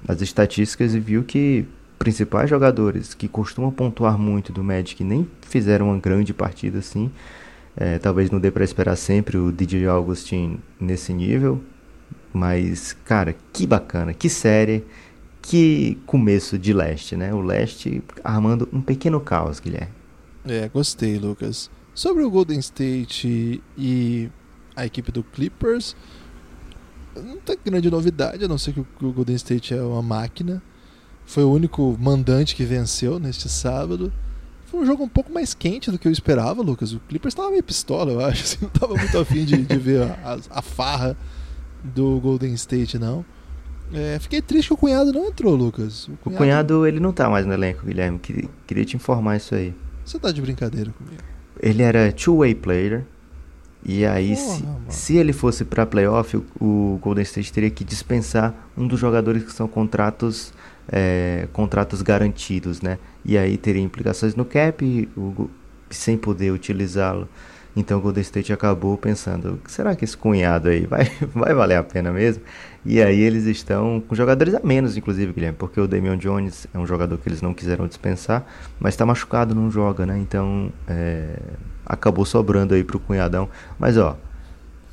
[0.06, 1.66] as estatísticas e viu que
[1.98, 7.10] principais jogadores que costumam pontuar muito do Magic nem fizeram uma grande partida assim.
[7.76, 11.62] É, talvez não dê para esperar sempre o DJ Augustin nesse nível,
[12.32, 14.84] mas cara, que bacana, que série
[15.42, 17.34] que começo de leste, né?
[17.34, 19.92] O leste armando um pequeno caos, Guilherme.
[20.44, 21.70] É, gostei, Lucas.
[21.94, 24.30] Sobre o Golden State e
[24.74, 25.94] a equipe do Clippers,
[27.14, 30.62] Não tem grande novidade, a não ser que o Golden State é uma máquina.
[31.26, 34.10] Foi o único mandante que venceu neste sábado.
[34.66, 36.94] Foi um jogo um pouco mais quente do que eu esperava, Lucas.
[36.94, 38.40] O Clippers estava meio pistola, eu acho.
[38.42, 41.14] Assim, não estava muito afim de, de ver a, a, farra
[41.84, 43.22] do Golden State, não.
[43.92, 46.08] É, fiquei triste que o cunhado não entrou, Lucas.
[46.08, 48.18] O cunhado, o cunhado ele não tá mais no elenco, Guilherme.
[48.18, 49.74] Queria, te informar isso aí.
[50.04, 51.22] Você tá de brincadeira comigo?
[51.60, 53.04] Ele era two-way player.
[53.84, 57.82] E aí, Porra, se, se, ele fosse para playoff, o, o Golden State teria que
[57.82, 60.52] dispensar um dos jogadores que são contratos
[60.88, 62.98] é, contratos garantidos, né?
[63.24, 65.50] E aí teria implicações no cap, o,
[65.90, 67.28] sem poder utilizá-lo.
[67.74, 71.82] Então o Golden State acabou pensando, será que esse cunhado aí vai, vai valer a
[71.82, 72.42] pena mesmo?
[72.84, 76.78] E aí eles estão com jogadores a menos, inclusive, Guilherme, porque o Damian Jones é
[76.78, 78.44] um jogador que eles não quiseram dispensar,
[78.78, 80.18] mas está machucado, não joga, né?
[80.18, 81.36] Então é,
[81.86, 83.48] acabou sobrando aí pro cunhadão.
[83.78, 84.18] Mas ó,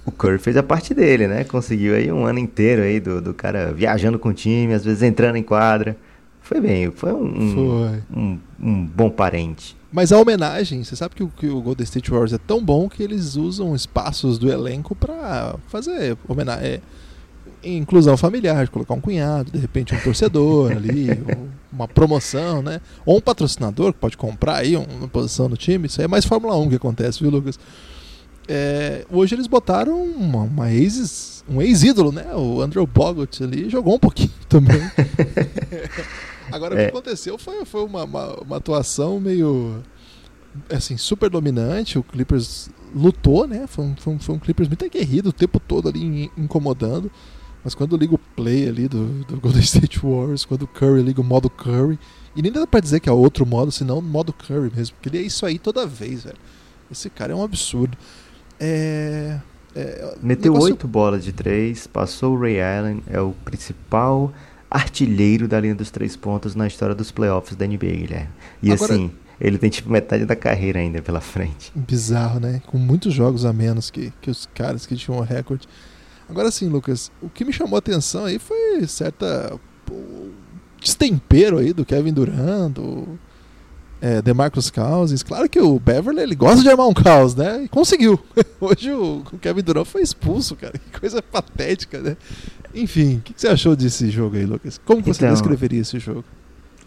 [0.06, 1.44] o Curry fez a parte dele, né?
[1.44, 5.02] Conseguiu aí um ano inteiro aí do, do cara viajando com o time, às vezes
[5.02, 5.98] entrando em quadra.
[6.42, 8.04] Foi bem, foi um, foi.
[8.16, 9.79] um, um bom parente.
[9.92, 12.88] Mas a homenagem, você sabe que o, que o Golden State Warriors é tão bom
[12.88, 16.66] que eles usam espaços do elenco para fazer homenagem.
[16.66, 16.82] É,
[17.64, 21.10] inclusão familiar, de colocar um cunhado, de repente um torcedor ali,
[21.72, 22.80] uma promoção, né?
[23.06, 25.88] Ou um patrocinador que pode comprar aí uma posição no time.
[25.88, 27.60] Isso aí é mais Fórmula 1 que acontece, viu, Lucas?
[28.48, 32.34] É, hoje eles botaram uma, uma ex, um ex-ídolo, né?
[32.34, 34.82] O Andrew Bogut ali jogou um pouquinho também.
[36.52, 36.76] Agora, é.
[36.76, 36.88] o que é.
[36.88, 39.82] aconteceu foi, foi uma, uma, uma, atuação meio.
[40.70, 41.98] Assim, super dominante.
[42.00, 43.68] O Clippers lutou, né?
[43.68, 47.12] Foi um, foi um, foi um Clippers muito aguerrido o tempo todo ali incomodando.
[47.64, 51.22] Mas quando liga o play ali do, do Golden State Warriors, quando o Curry liga
[51.22, 52.00] o modo Curry,
[52.36, 55.10] e nem dá pra dizer que é outro modo, senão o modo Curry mesmo, porque
[55.10, 56.38] ele é isso aí toda vez, velho.
[56.90, 57.98] Esse cara é um absurdo.
[58.60, 59.40] É,
[59.76, 60.88] é, Meteu oito negócio...
[60.88, 64.34] bolas de três, passou o Ray Allen, é o principal
[64.70, 68.30] artilheiro da linha dos três pontos na história dos playoffs da NBA, Guilherme.
[68.62, 68.94] E Agora...
[68.94, 71.72] assim, ele tem tipo metade da carreira ainda pela frente.
[71.74, 72.62] Bizarro, né?
[72.68, 75.68] Com muitos jogos a menos que, que os caras que tinham o recorde.
[76.30, 79.60] Agora sim, Lucas, o que me chamou a atenção aí foi certa
[80.80, 83.20] destempero aí do Kevin Durant, do
[84.02, 85.24] é, DeMarcus Cousins.
[85.24, 87.64] Claro que o Beverly ele gosta de armar um caos, né?
[87.64, 88.20] E conseguiu.
[88.60, 90.74] Hoje o, Kevin Durant foi expulso, cara.
[90.78, 92.18] Que coisa patética, né?
[92.74, 94.80] Enfim, o que, que, você achou desse jogo aí, Lucas?
[94.86, 96.24] Como você então, descreveria esse jogo?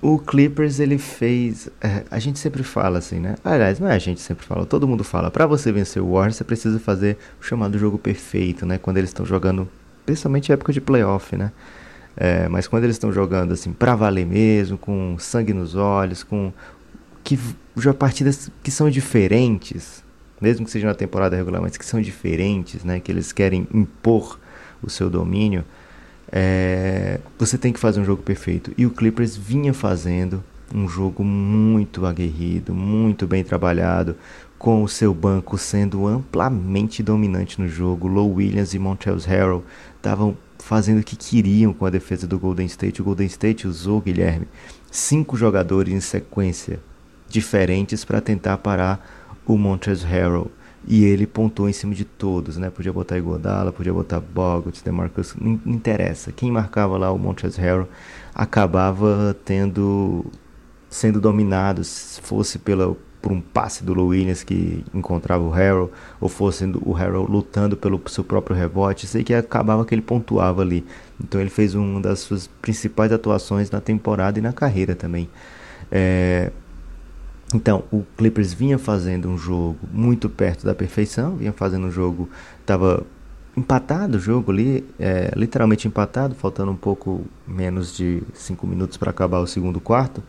[0.00, 1.68] O Clippers ele fez.
[1.80, 3.36] É, a gente sempre fala assim, né?
[3.44, 5.30] Aliás, não é a gente sempre fala, todo mundo fala.
[5.30, 8.78] Para você vencer o Warriors, você precisa fazer o chamado jogo perfeito, né?
[8.78, 9.68] Quando eles estão jogando,
[10.04, 11.52] principalmente época de playoff, né?
[12.16, 16.52] É, mas quando eles estão jogando assim, pra valer mesmo, com sangue nos olhos, com
[17.24, 17.38] que
[17.76, 20.04] já partidas que são diferentes,
[20.40, 23.00] mesmo que seja na temporada regular, mas que são diferentes, né?
[23.00, 24.38] Que eles querem impor
[24.82, 25.64] o seu domínio.
[26.30, 28.72] É, você tem que fazer um jogo perfeito.
[28.76, 30.42] E o Clippers vinha fazendo
[30.74, 34.16] um jogo muito aguerrido, muito bem trabalhado,
[34.58, 38.08] com o seu banco sendo amplamente dominante no jogo.
[38.08, 39.64] Low Williams e Montrezl Harrell
[39.96, 43.02] estavam fazendo o que queriam com a defesa do Golden State.
[43.02, 44.46] O Golden State usou, Guilherme,
[44.90, 46.80] cinco jogadores em sequência
[47.28, 49.04] diferentes para tentar parar
[49.44, 50.50] o Montrezl Harrell.
[50.86, 52.68] E ele pontuou em cima de todos, né?
[52.68, 56.32] Podia botar Igodala, podia botar Bogut, DeMarcus, não interessa.
[56.32, 57.88] Quem marcava lá o Montrezl Harrell
[58.34, 60.26] acabava tendo
[60.90, 65.90] sendo dominado, se fosse pela, por um passe do Lou Williams que encontrava o Harrell,
[66.20, 70.60] ou fosse o Harrell lutando pelo seu próprio rebote, sei que acabava que ele pontuava
[70.60, 70.84] ali.
[71.18, 75.30] Então ele fez uma das suas principais atuações na temporada e na carreira também.
[75.90, 76.50] É,
[77.54, 82.28] então, o Clippers vinha fazendo um jogo muito perto da perfeição, vinha fazendo um jogo,
[82.60, 83.04] estava
[83.56, 89.10] empatado o jogo ali, é, literalmente empatado, faltando um pouco menos de 5 minutos para
[89.10, 90.22] acabar o segundo quarto.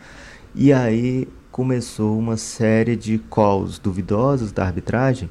[0.54, 5.30] E aí começou uma série de calls duvidosos da arbitragem,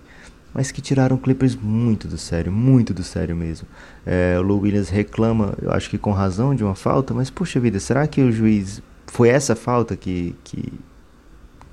[0.54, 3.66] mas que tiraram o Clippers muito do sério, muito do sério mesmo.
[4.06, 7.60] É, o Lou Williams reclama, eu acho que com razão, de uma falta, mas poxa
[7.60, 10.72] vida, será que o juiz foi essa falta que, que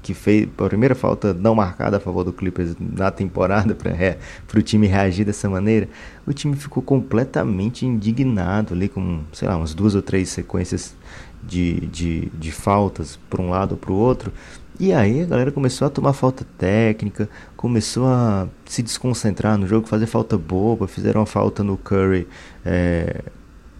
[0.10, 4.62] que fez a primeira falta não marcada a favor do Clippers na temporada para o
[4.62, 5.88] time reagir dessa maneira,
[6.26, 10.95] o time ficou completamente indignado ali com, sei lá, umas duas ou três sequências
[11.43, 14.34] de, de, de faltas para um lado ou para o outro.
[14.80, 19.86] E aí a galera começou a tomar falta técnica, começou a se desconcentrar no jogo,
[19.86, 22.28] fazer falta boba, fizeram uma falta no Curry,
[22.66, 23.22] é,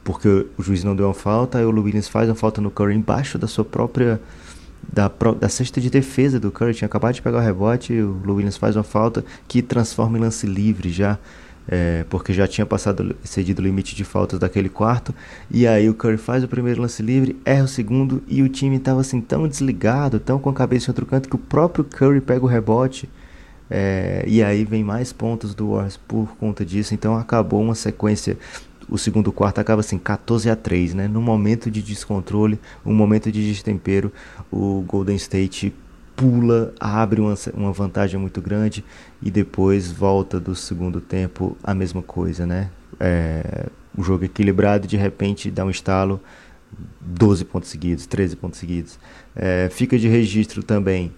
[0.04, 2.96] porque o juiz não deu uma falta, aí o Williams faz uma falta no Curry
[2.96, 4.22] embaixo da sua própria
[4.92, 6.74] da, da cesta de defesa do Curry.
[6.74, 10.22] Tinha acabado de pegar o rebote, o Lou Williams faz uma falta que transforma em
[10.22, 11.18] lance livre já.
[11.72, 15.14] é, porque já tinha passado, cedido o limite de faltas daquele quarto.
[15.52, 18.78] E aí o Curry faz o primeiro lance livre, erra o segundo e o time
[18.78, 22.22] estava assim tão desligado, tão com a cabeça em outro canto que o próprio Curry
[22.22, 23.08] pega o rebote.
[23.72, 26.96] É, e aí vem mais pontos do Warriors por conta disso.
[26.96, 28.36] Então acabou uma sequência.
[28.90, 31.08] O segundo quarto acaba assim 14 a 3, né?
[31.08, 34.12] No momento de descontrole, um momento de destempero,
[34.52, 35.74] o Golden State
[36.16, 38.84] pula, abre uma, uma vantagem muito grande
[39.22, 42.70] e depois volta do segundo tempo a mesma coisa, né?
[43.00, 43.68] É,
[43.98, 46.20] o jogo equilibrado de repente dá um estalo,
[47.00, 49.00] 12 pontos seguidos, 13 pontos seguidos.
[49.36, 51.12] É, fica de registro também,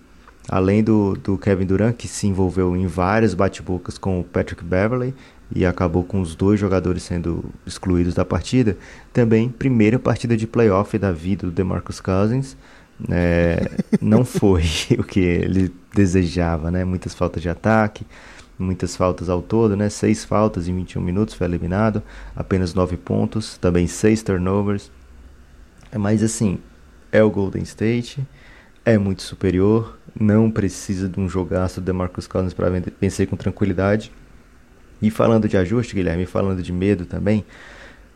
[0.47, 5.15] além do, do Kevin Durant, que se envolveu em várias bate-bocas com o Patrick Beverly
[5.53, 8.77] e acabou com os dois jogadores sendo excluídos da partida,
[9.11, 12.55] também primeira partida de playoff da vida do DeMarcus Cousins,
[13.09, 13.69] é,
[14.01, 14.63] não foi
[14.97, 16.83] o que ele desejava, né?
[16.85, 18.05] Muitas faltas de ataque,
[18.57, 19.89] muitas faltas ao todo, né?
[19.89, 22.01] Seis faltas em 21 minutos, foi eliminado,
[22.35, 24.91] apenas nove pontos, também seis turnovers.
[25.97, 26.59] Mas assim,
[27.11, 28.25] é o Golden State,
[28.85, 34.11] é muito superior, não precisa de um jogaço de Marcus Cousins para vencer com tranquilidade.
[35.01, 37.43] E falando de ajuste, Guilherme, falando de medo também,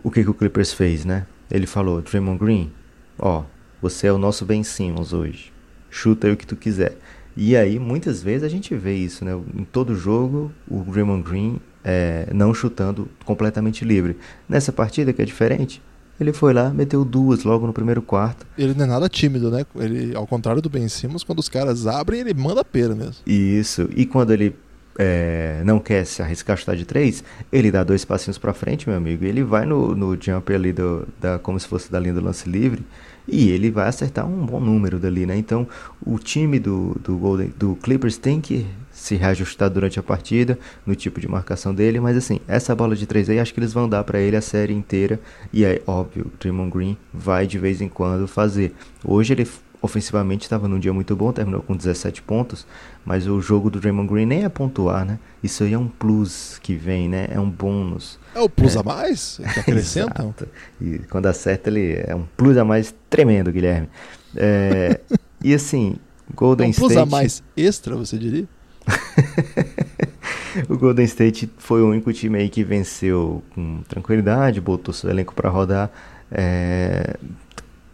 [0.04, 1.26] o que, que o Clippers fez, né?
[1.50, 2.72] Ele falou, Draymond Green,
[3.18, 3.44] ó,
[3.82, 5.52] você é o nosso Ben Simmons hoje.
[5.90, 6.98] Chuta aí o que tu quiser.
[7.36, 9.32] E aí, muitas vezes a gente vê isso, né?
[9.56, 14.18] Em todo jogo, o Draymond Green é, não chutando completamente livre.
[14.48, 15.82] Nessa partida, que é diferente,
[16.20, 18.46] ele foi lá, meteu duas logo no primeiro quarto.
[18.58, 19.66] Ele não é nada tímido, né?
[19.76, 23.16] Ele, ao contrário do Ben Simmons, quando os caras abrem, ele manda a pera mesmo.
[23.26, 23.90] Isso.
[23.96, 24.56] E quando ele
[24.98, 28.88] é, não quer se arriscar a chutar de três, ele dá dois passinhos para frente,
[28.88, 29.26] meu amigo.
[29.26, 32.50] Ele vai no, no jump ali do, da, como se fosse da linha do lance
[32.50, 32.84] livre
[33.28, 35.36] e ele vai acertar um bom número dali, né?
[35.36, 35.68] Então,
[36.06, 40.96] o time do, do, Golden, do Clippers tem que se reajustar durante a partida no
[40.96, 43.90] tipo de marcação dele, mas assim, essa bola de 3 aí acho que eles vão
[43.90, 45.20] dar para ele a série inteira
[45.52, 48.74] e aí, óbvio, o Draymond Green vai de vez em quando fazer.
[49.04, 49.46] Hoje ele
[49.82, 52.66] ofensivamente estava num dia muito bom, terminou com 17 pontos,
[53.06, 55.20] mas o jogo do Draymond Green nem é pontuar, né?
[55.44, 57.28] Isso aí é um plus que vem, né?
[57.30, 58.20] É um bônus.
[58.34, 58.80] É o plus é.
[58.80, 60.34] a mais que acrescentam.
[60.82, 63.88] e quando acerta ele é um plus a mais tremendo, Guilherme.
[64.36, 65.00] É,
[65.44, 65.98] e assim,
[66.34, 66.80] Golden State...
[66.80, 67.08] um plus State...
[67.08, 68.48] a mais extra, você diria?
[70.68, 75.34] o Golden State foi o único time aí que venceu com tranquilidade, botou seu elenco
[75.36, 75.92] para rodar.
[76.32, 77.16] É,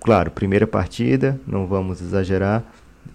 [0.03, 2.63] Claro, primeira partida, não vamos exagerar,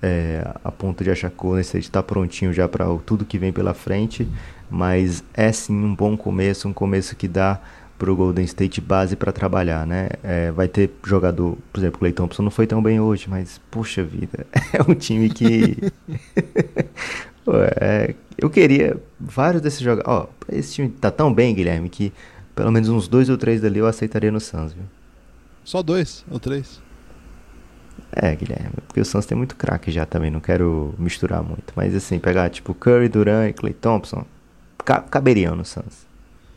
[0.03, 3.39] é, a ponto de achar que o Golden State está prontinho já para tudo que
[3.39, 4.28] vem pela frente,
[4.70, 7.61] mas é sim um bom começo, um começo que dá
[7.99, 10.09] para o Golden State base para trabalhar, né?
[10.22, 13.61] É, vai ter jogador, por exemplo, o Clay Thompson não foi tão bem hoje, mas
[13.70, 15.78] puxa vida, é um time que
[17.80, 20.09] é, eu queria vários desses jogadores.
[20.09, 22.12] Ó, esse time tá tão bem, Guilherme, que
[22.55, 24.84] pelo menos uns dois ou três dali eu aceitaria no Suns, viu?
[25.64, 26.80] Só dois ou três?
[28.18, 31.74] É, Guilherme, porque o Suns tem muito craque já também, não quero misturar muito.
[31.76, 34.24] Mas assim, pegar tipo Curry, Durant e Clay Thompson,
[34.82, 36.06] ca caberiam no Suns.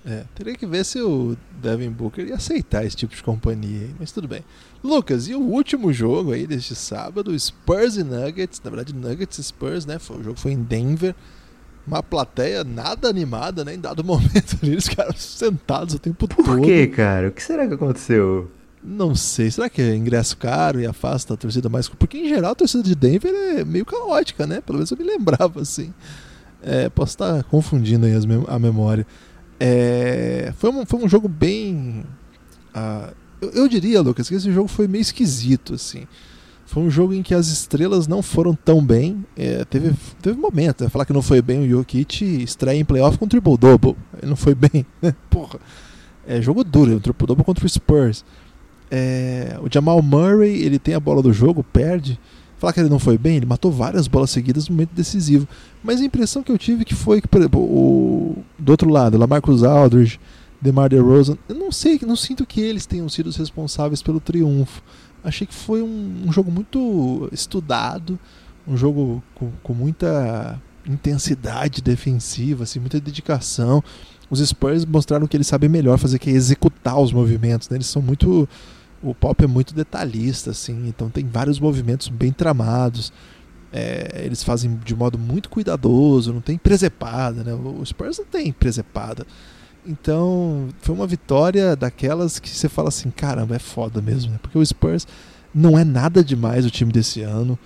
[0.05, 3.95] É, teria que ver se o Devin Booker ia aceitar esse tipo de companhia aí,
[3.99, 4.41] mas tudo bem.
[4.81, 9.43] Lucas, e o último jogo aí deste sábado, Spurs e Nuggets, na verdade Nuggets e
[9.43, 9.97] Spurs, né?
[10.09, 11.13] o jogo foi em Denver.
[11.85, 13.73] Uma plateia nada animada, né?
[13.73, 16.45] Em dado momento ali, os caras sentados o tempo Por todo.
[16.45, 17.27] Por que, cara?
[17.27, 18.49] O que será que aconteceu?
[18.81, 21.89] Não sei, será que é ingresso caro e afasta a torcida mais?
[21.89, 24.61] Porque em geral a torcida de Denver é meio caótica, né?
[24.61, 25.93] Pelo menos eu me lembrava assim.
[26.61, 29.05] É, posso estar confundindo aí mem a memória.
[29.59, 32.05] É, foi, um, foi um jogo bem.
[32.73, 36.07] Uh, eu, eu, diria, Lucas, que esse jogo foi meio esquisito, assim.
[36.65, 39.25] Foi um jogo em que as estrelas não foram tão bem.
[39.35, 40.89] É, teve, teve momentos, né?
[40.89, 43.95] falar que não foi bem o Jokic estreia em playoff com triple-double.
[44.21, 45.13] Ele não foi bem, né?
[45.29, 45.59] Porra.
[46.27, 48.23] É jogo duro, o triple-double contra o Spurs.
[48.91, 52.19] É, o Jamal Murray, ele tem a bola do jogo, perde.
[52.57, 55.47] Falar que ele não foi bem, ele matou várias bolas seguidas no momento decisivo.
[55.81, 59.17] Mas a impressão que eu tive que foi que, por exemplo, o, do outro lado,
[59.17, 60.19] Lamarcus Aldridge,
[60.61, 64.83] DeMar DeRozan, eu não sei, não sinto que eles tenham sido os responsáveis pelo triunfo.
[65.23, 68.19] Achei que foi um, um jogo muito estudado,
[68.67, 73.81] um jogo com, com muita intensidade defensiva, assim, muita dedicação.
[74.29, 77.69] Os Spurs mostraram que eles sabem melhor fazer, que executar os movimentos.
[77.69, 77.77] Né?
[77.77, 78.47] Eles são muito
[79.01, 83.11] o pop é muito detalhista, assim, então tem vários movimentos bem tramados.
[83.71, 87.53] É, eles fazem de modo muito cuidadoso, não tem presepada, né?
[87.53, 89.27] O Spurs não tem presepada.
[89.85, 94.39] Então, foi uma vitória daquelas que você fala assim, caramba, é foda mesmo, né?
[94.41, 95.07] Porque o Spurs
[95.53, 97.57] não é nada demais o time desse ano.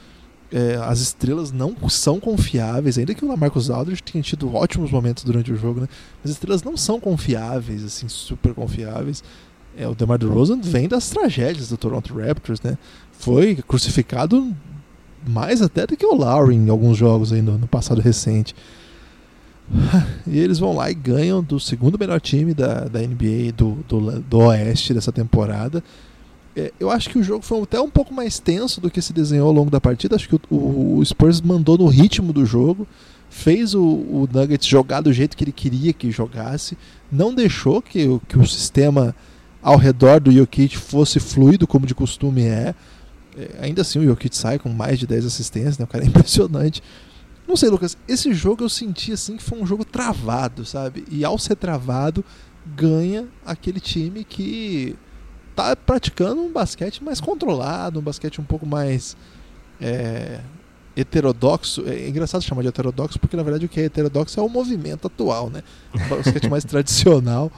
[0.54, 5.24] é, as estrelas não são confiáveis, ainda que o Lamarcus Aldridge tenha tido ótimos momentos
[5.24, 5.88] durante o jogo, né?
[6.24, 9.24] As estrelas não são confiáveis, assim, super confiáveis.
[9.78, 12.78] É, o DeMar DeRozan vem das tragédias do Toronto Raptors, né?
[13.12, 14.54] Foi crucificado
[15.28, 18.56] mais até do que o Lowry em alguns jogos aí no, no passado recente.
[20.26, 24.22] E eles vão lá e ganham do segundo melhor time da, da NBA do, do,
[24.22, 25.84] do Oeste dessa temporada.
[26.56, 29.12] É, eu acho que o jogo foi até um pouco mais tenso do que se
[29.12, 30.16] desenhou ao longo da partida.
[30.16, 32.88] Acho que o, o, Spurs mandou no ritmo do jogo,
[33.30, 36.78] fez o, o, Nuggets jogar do jeito que ele queria que jogasse,
[37.12, 39.16] não deixou que, que o sistema
[39.64, 42.76] ao redor do Jokic fosse fluido como de costume é.
[43.38, 45.86] é ainda assim, o Jokic sai com mais de 10 assistências, né?
[45.86, 46.84] o cara é impressionante.
[47.48, 51.06] Não sei, Lucas, esse jogo eu senti assim que foi um jogo travado, sabe?
[51.10, 52.24] E ao ser travado,
[52.66, 54.96] ganha aquele time que
[55.56, 59.16] tá praticando um basquete mais controlado, um basquete um pouco mais
[59.80, 60.40] é,
[60.96, 61.84] heterodoxo.
[61.88, 65.08] É engraçado chamar de heterodoxo, porque na verdade o que é heterodoxo é o movimento
[65.08, 65.64] atual, né?
[65.94, 67.52] Um basquete mais tradicional.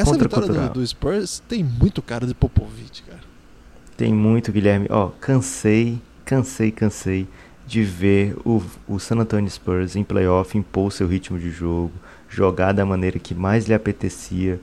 [0.00, 3.20] Essa vitória do, do, Spurs tem muito cara de Popovich, cara.
[3.96, 4.86] Tem muito, Guilherme.
[4.90, 7.28] Ó, cansei, cansei, cansei
[7.66, 11.92] de ver o, o San Antonio Spurs em playoff impor seu ritmo de jogo,
[12.28, 14.60] jogar da maneira que mais lhe apetecia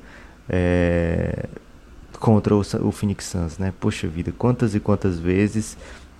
[0.49, 1.45] é,
[2.19, 3.73] contra o, o Phoenix Suns, né?
[3.79, 5.77] Poxa vida, quantas e quantas vezes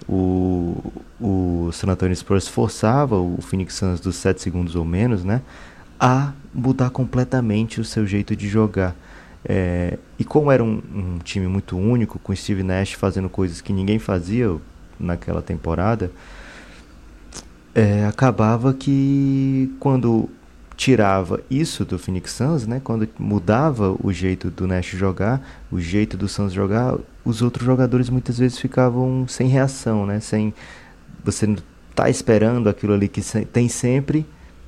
[0.08, 5.42] o, o San Antonio Spurs forçava o Phoenix Suns dos 7 segundos ou menos, né?
[6.00, 8.96] A mudar completamente o seu jeito de jogar.
[9.50, 13.72] É, e como era um, um, time muito único, com Steve Nash fazendo coisas que
[13.72, 14.54] ninguém fazia
[15.00, 16.12] naquela temporada,
[17.74, 20.30] é, acabava que quando
[20.76, 25.42] tirava isso do Phoenix Suns, né, quando mudava o jeito do Nash jogar,
[25.72, 30.54] o jeito do Suns jogar, os outros jogadores muitas vezes ficavam sem reação, né, sem
[31.24, 31.56] você
[31.96, 34.26] tá esperando aquilo ali que tem sempre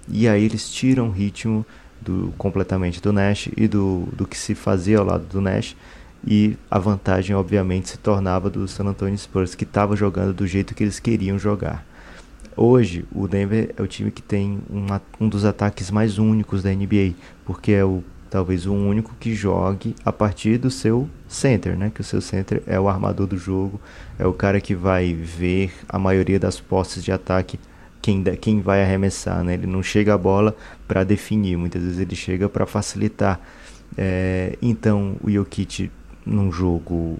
[0.08, 1.66] e aí eles tiram o ritmo
[2.02, 5.76] do completamente do Nash e do, do que se fazia ao lado do Nash
[6.26, 10.76] e a vantagem obviamente se tornava do San Antonio Spurs que estava jogando do jeito
[10.76, 11.86] que eles queriam jogar.
[12.56, 16.70] Hoje, o Denver é o time que tem uma, um dos ataques mais únicos da
[16.70, 17.14] NBA,
[17.46, 21.92] porque é o talvez o único que jogue a partir do seu center, né?
[21.94, 23.80] Que o seu center é o armador do jogo,
[24.20, 27.60] é o cara que vai ver a maioria das posses de ataque
[28.02, 29.54] quem, quem vai arremessar, né?
[29.54, 30.56] Ele não chega a bola
[30.88, 33.40] para definir, muitas vezes ele chega para facilitar.
[33.98, 35.92] É, então, o Jokic
[36.26, 37.20] num jogo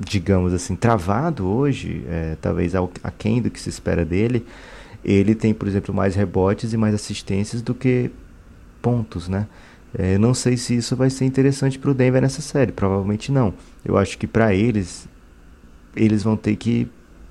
[0.00, 2.72] digamos assim, travado hoje, é, talvez
[3.04, 4.46] aquém do que se espera dele,
[5.04, 8.10] ele tem, por exemplo, mais rebotes e mais assistências do que
[8.80, 9.46] pontos, né?
[9.96, 13.30] É, eu não sei se isso vai ser interessante para o Denver nessa série, provavelmente
[13.30, 13.52] não.
[13.84, 15.06] Eu acho que para eles,
[15.94, 16.88] eles vão ter que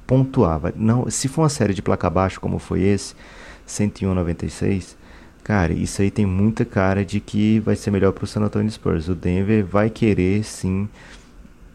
[0.10, 0.74] pontuar.
[0.76, 3.14] Não, se for uma série de placa baixo como foi esse,
[3.68, 4.96] 101-96,
[5.44, 8.72] cara, isso aí tem muita cara de que vai ser melhor para o San Antonio
[8.72, 9.08] Spurs.
[9.08, 10.90] O Denver vai querer sim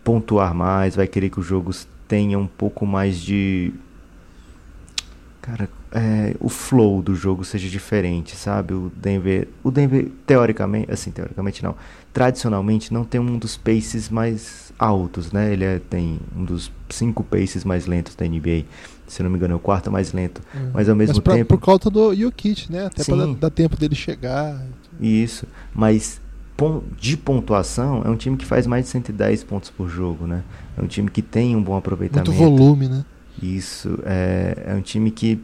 [0.02, 3.72] pontuar mais, vai querer que os jogos tenham um pouco mais de.
[5.40, 8.74] Cara, é, o flow do jogo seja diferente, sabe?
[8.74, 11.76] O Denver, o Denver teoricamente, assim, teoricamente não,
[12.12, 15.52] tradicionalmente não tem um dos paces mais altos, né?
[15.52, 18.64] Ele é, tem um dos cinco paces mais lentos da NBA,
[19.06, 20.70] se não me engano é o quarto mais lento, uhum.
[20.72, 22.86] mas ao mesmo mas pra, tempo por conta do Jokic, né?
[22.86, 24.60] Até para dar tempo dele chegar.
[25.00, 26.20] Isso, mas
[27.00, 30.44] de pontuação, é um time que faz mais de 110 pontos por jogo, né?
[30.76, 32.32] É um time que tem um bom aproveitamento.
[32.32, 33.04] Muito volume, né?
[33.42, 33.98] Isso.
[34.04, 35.40] É, é um time que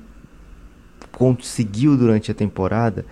[1.10, 3.04] conseguiu durante a temporada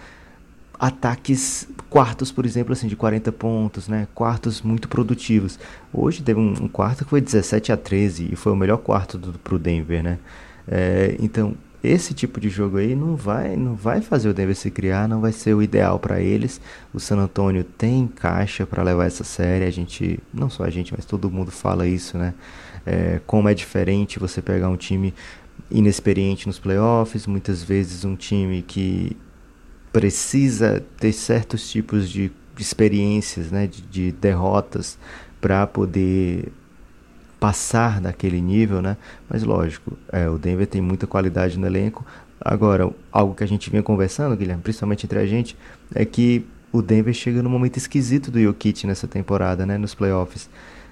[0.79, 4.07] ataques quartos, por exemplo, assim, de 40 pontos, né?
[4.15, 5.59] Quartos muito produtivos.
[5.93, 9.19] Hoje teve um, um quarto que foi 17 a 13 e foi o melhor quarto
[9.19, 10.19] do, pro Denver, né?
[10.67, 14.71] É, então, esse tipo de jogo aí não vai, não vai fazer o Denver se
[14.71, 16.61] criar, não vai ser o ideal para eles.
[16.93, 19.65] O San Antonio tem caixa para levar essa série.
[19.65, 22.35] A gente, não só a gente, mas todo mundo fala isso, né?
[22.85, 25.15] É, como é diferente você pegar um time
[25.71, 29.17] inexperiente nos playoffs, muitas vezes um time que
[29.93, 34.99] precisa ter certos tipos de experiências, né, de, de derrotas
[35.41, 36.53] para poder
[37.39, 38.97] passar daquele nível, né?
[39.31, 42.05] Mas lógico, é, o Denver tem muita qualidade no elenco.
[42.41, 45.57] Agora, algo que a gente vinha conversando, Guilherme, principalmente entre a gente,
[45.95, 49.79] é que o Denver chega num momento esquisito do Jokic nessa temporada, né?
[49.79, 50.51] Nos playoffs.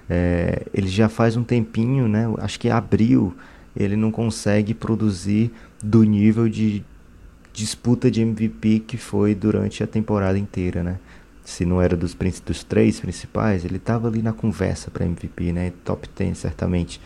[0.09, 2.25] É, ele já faz um tempinho, né?
[2.37, 3.35] Acho que abril
[3.75, 5.51] ele não consegue produzir
[5.83, 6.83] do nível de
[7.57, 10.99] disputa de MVP que foi durante a temporada inteira, né?
[11.43, 15.71] se não era dos, dos três principais, ele estava ali na conversa para MVP, né?
[15.85, 16.99] Top 10 certamente.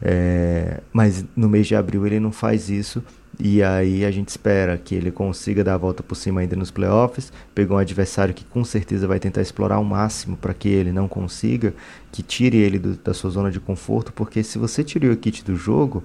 [0.00, 3.02] É, mas no mês de abril ele não faz isso.
[3.38, 6.70] E aí a gente espera que ele consiga dar a volta por cima ainda nos
[6.70, 7.32] playoffs.
[7.52, 11.08] Pegou um adversário que com certeza vai tentar explorar ao máximo para que ele não
[11.08, 11.74] consiga,
[12.12, 15.44] que tire ele do, da sua zona de conforto, porque se você tirou o kit
[15.44, 16.04] do jogo,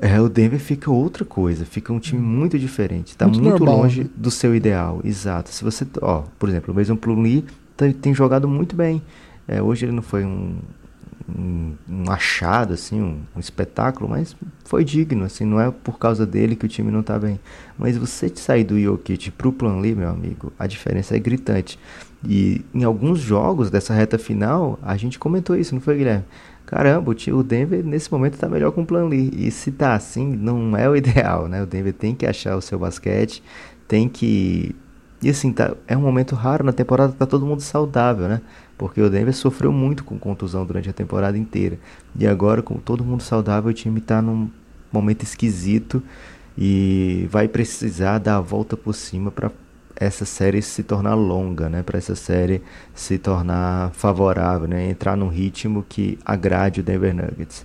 [0.00, 4.04] é, o Denver fica outra coisa, fica um time muito diferente, está muito, muito longe
[4.04, 4.10] né?
[4.14, 5.50] do seu ideal, exato.
[5.50, 7.44] Se você, ó, por exemplo, o mesmo Plumlee
[7.76, 9.02] tem, tem jogado muito bem.
[9.48, 10.56] É, hoje ele não foi um,
[11.28, 16.26] um, um achado, assim, um, um, espetáculo, mas foi digno, assim, não é por causa
[16.26, 17.40] dele que o time não está bem.
[17.78, 21.78] Mas você sair do Jokic pro Plumlee, meu amigo, a diferença é gritante.
[22.28, 26.24] E em alguns jogos dessa reta final, a gente comentou isso, não foi, Guilherme?
[26.66, 29.30] Caramba, o Denver nesse momento está melhor com o Plan Lee.
[29.34, 31.62] E se tá assim, não é o ideal, né?
[31.62, 33.42] O Denver tem que achar o seu basquete,
[33.88, 34.74] tem que.
[35.22, 38.42] E assim, tá, é um momento raro na temporada, tá todo mundo saudável, né?
[38.76, 41.78] Porque o Denver sofreu muito com contusão durante a temporada inteira.
[42.18, 44.50] E agora, com todo mundo saudável, o time tá num
[44.92, 46.02] momento esquisito
[46.58, 49.50] e vai precisar dar a volta por cima para
[49.96, 51.82] essa série se tornar longa, né?
[51.82, 52.62] Para essa série
[52.94, 54.90] se tornar favorável, né?
[54.90, 57.64] Entrar num ritmo que agrade o Denver Nuggets.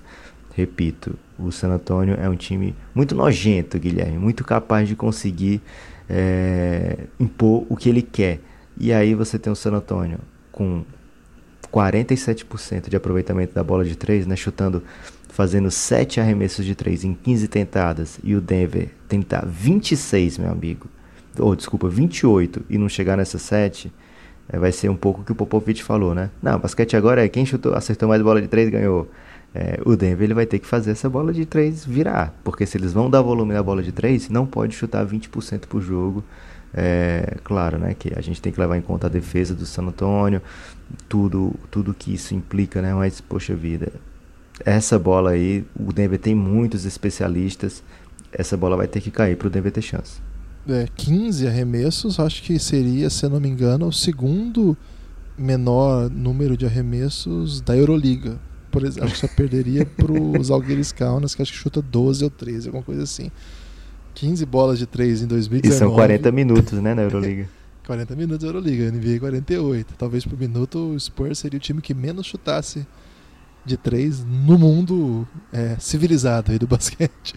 [0.55, 5.61] Repito, o San Antonio é um time muito nojento, Guilherme, muito capaz de conseguir
[6.09, 8.39] é, impor o que ele quer.
[8.77, 10.19] E aí você tem o San Antonio
[10.51, 10.83] com
[11.71, 14.37] 47% de aproveitamento da bola de 3, né?
[14.37, 14.81] Chutando,
[15.29, 18.19] fazendo 7 arremessos de 3 em 15 tentadas.
[18.23, 20.87] E o Denver tentar 26, meu amigo
[21.39, 23.91] ou desculpa, 28 e não chegar nessa 7,
[24.49, 26.29] é, vai ser um pouco o que o Popovich falou, né?
[26.41, 29.09] Não, basquete agora é quem chutou, acertou mais bola de 3 ganhou.
[29.53, 32.77] É, o Denver ele vai ter que fazer essa bola de 3 virar, porque se
[32.77, 36.23] eles vão dar volume na bola de 3, não pode chutar 20% por jogo.
[36.73, 39.83] É, claro, né, que a gente tem que levar em conta a defesa do San
[39.83, 40.41] Antonio,
[41.09, 42.93] tudo, tudo que isso implica, né?
[42.93, 43.91] Mas poxa vida,
[44.63, 47.83] essa bola aí, o Denver tem muitos especialistas,
[48.31, 50.21] essa bola vai ter que cair para o Denver ter chance
[50.67, 54.77] é, 15 arremessos, acho que seria, se não me engano, o segundo
[55.37, 58.39] menor número de arremessos da Euroliga.
[58.69, 62.23] Por exemplo, acho que só perderia para os Algueires Kaunas, que acho que chuta 12
[62.23, 63.31] ou 13, alguma coisa assim.
[64.13, 65.75] 15 bolas de 3 em 2019.
[65.75, 67.49] E são 40 minutos, né, na Euroliga.
[67.85, 69.95] 40 minutos da Euroliga, NBA 48.
[69.97, 72.85] Talvez por minuto o Spurs seria o time que menos chutasse
[73.65, 77.33] de 3 no mundo é, civilizado aí do basquete.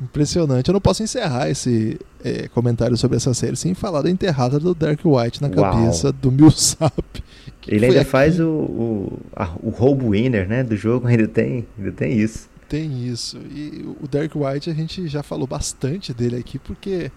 [0.00, 0.68] Impressionante.
[0.68, 4.74] Eu não posso encerrar esse é, comentário sobre essa série sem falar da enterrada do
[4.74, 6.12] Dark White na cabeça Uau.
[6.20, 7.22] do Millsap.
[7.66, 8.10] Ele ainda aqui.
[8.10, 12.48] faz o, o, a, o roubo winner né, do jogo, ainda tem, ainda tem isso.
[12.68, 13.38] Tem isso.
[13.38, 17.10] E o Dark White a gente já falou bastante dele aqui, porque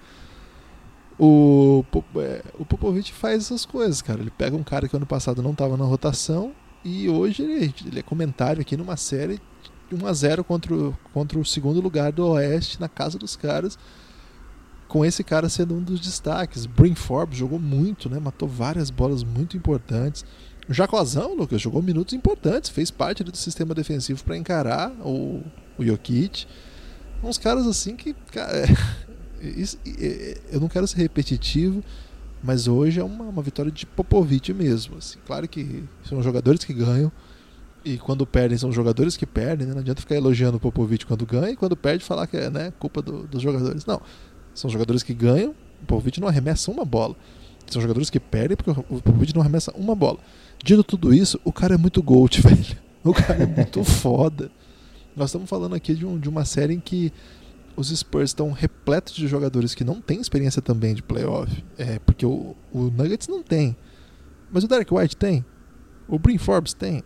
[1.20, 1.86] o,
[2.18, 4.22] é, o Popovich faz essas coisas, cara.
[4.22, 6.52] Ele pega um cara que ano passado não estava na rotação
[6.84, 9.40] e hoje ele, ele é comentário aqui numa série
[9.96, 13.78] 1 a 0 contra o, contra o segundo lugar do Oeste na casa dos caras.
[14.88, 16.66] Com esse cara sendo um dos destaques.
[16.66, 18.20] Brin Forbes jogou muito, né?
[18.20, 20.26] Matou várias bolas muito importantes.
[20.68, 25.44] O Jacozão, Lucas, jogou minutos importantes, fez parte do sistema defensivo para encarar o,
[25.78, 26.46] o Jokic.
[27.24, 28.14] Uns caras assim que.
[28.32, 28.68] Cara, é,
[29.42, 29.78] isso,
[30.52, 31.84] eu não quero ser repetitivo,
[32.44, 34.98] mas hoje é uma, uma vitória de Popovich mesmo.
[34.98, 35.20] Assim.
[35.26, 37.12] Claro que são jogadores que ganham,
[37.84, 39.74] e quando perdem, são os jogadores que perdem, né?
[39.74, 42.72] Não adianta ficar elogiando o Popovich quando ganha e quando perde falar que é né,
[42.80, 43.86] culpa do, dos jogadores.
[43.86, 44.02] Não.
[44.54, 47.16] São jogadores que ganham, o Popovich não arremessa uma bola.
[47.68, 50.20] São jogadores que perdem porque o Popovich não arremessa uma bola.
[50.64, 52.78] Dito tudo isso, o cara é muito gold, velho.
[53.04, 54.52] O cara é muito foda.
[55.16, 57.12] Nós estamos falando aqui de, um, de uma série em que
[57.76, 61.64] os Spurs estão repletos de jogadores que não têm experiência também de playoff.
[61.78, 63.76] É, porque o, o Nuggets não tem.
[64.52, 65.44] Mas o Derek White tem.
[66.08, 67.04] O Brin Forbes tem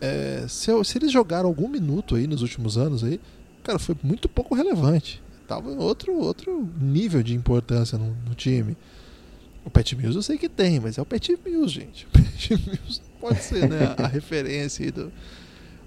[0.00, 3.20] é, se, se, eles jogaram algum minuto aí nos últimos anos aí,
[3.62, 5.22] cara, foi muito pouco relevante.
[5.46, 8.76] Tava em outro, outro nível de importância no, no time.
[9.64, 12.06] O Pat Mills eu sei que tem, mas é o Pat Mills, gente.
[12.14, 13.94] O Pat Mills pode ser, né?
[13.98, 15.12] A, a referência aí do.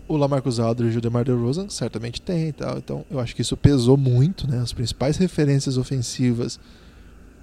[0.07, 2.77] O Lamarcus Aldridge e o DeMar DeRozan certamente tem e tal.
[2.77, 4.59] Então eu acho que isso pesou muito, né?
[4.59, 6.59] As principais referências ofensivas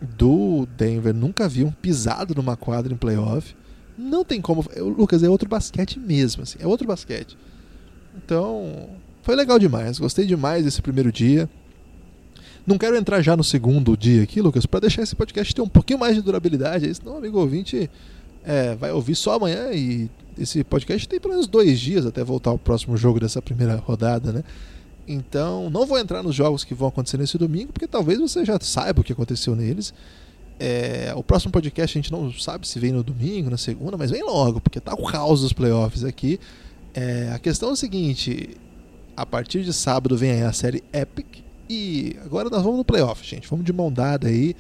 [0.01, 3.55] do Denver nunca haviam pisado numa quadra em playoff.
[4.01, 4.65] Não tem como.
[4.77, 7.37] Lucas, é outro basquete mesmo, assim, é outro basquete.
[8.17, 8.89] Então,
[9.23, 9.99] foi legal demais.
[9.99, 11.49] Gostei demais desse primeiro dia.
[12.67, 15.69] Não quero entrar já no segundo dia aqui, Lucas, para deixar esse podcast ter um
[15.69, 16.93] pouquinho mais de durabilidade.
[16.95, 17.91] Senão, amigo ouvinte
[18.45, 22.51] é, vai ouvir só amanhã e esse podcast tem pelo menos dois dias até voltar
[22.51, 24.45] ao próximo jogo dessa primeira rodada, né?
[25.07, 28.59] Então, não vou entrar nos jogos que vão acontecer nesse domingo, porque talvez você já
[28.61, 29.93] saiba o que aconteceu neles.
[30.63, 34.11] É, o próximo podcast a gente não sabe se vem no domingo, na segunda, mas
[34.11, 36.39] vem logo, porque tá o caos dos playoffs aqui.
[36.93, 38.59] É, a questão é o seguinte:
[39.17, 41.43] a partir de sábado vem aí a série Epic.
[41.69, 43.49] E agora nós vamos no playoff, gente.
[43.49, 44.55] Vamos de mão dada aí.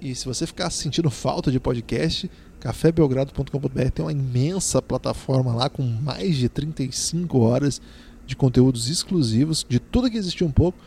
[0.00, 2.30] E se você ficar sentindo falta de podcast,
[2.60, 7.80] cafébelgrado.com.br tem uma imensa plataforma lá com mais de 35 horas
[8.26, 10.78] de conteúdos exclusivos, de tudo que existiu um pouco.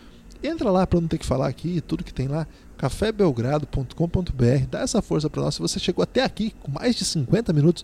[0.44, 4.68] Entra lá para não ter que falar aqui, tudo que tem lá, cafébelgrado.com.br.
[4.70, 5.56] Dá essa força para nós.
[5.56, 7.84] Se você chegou até aqui com mais de 50 minutos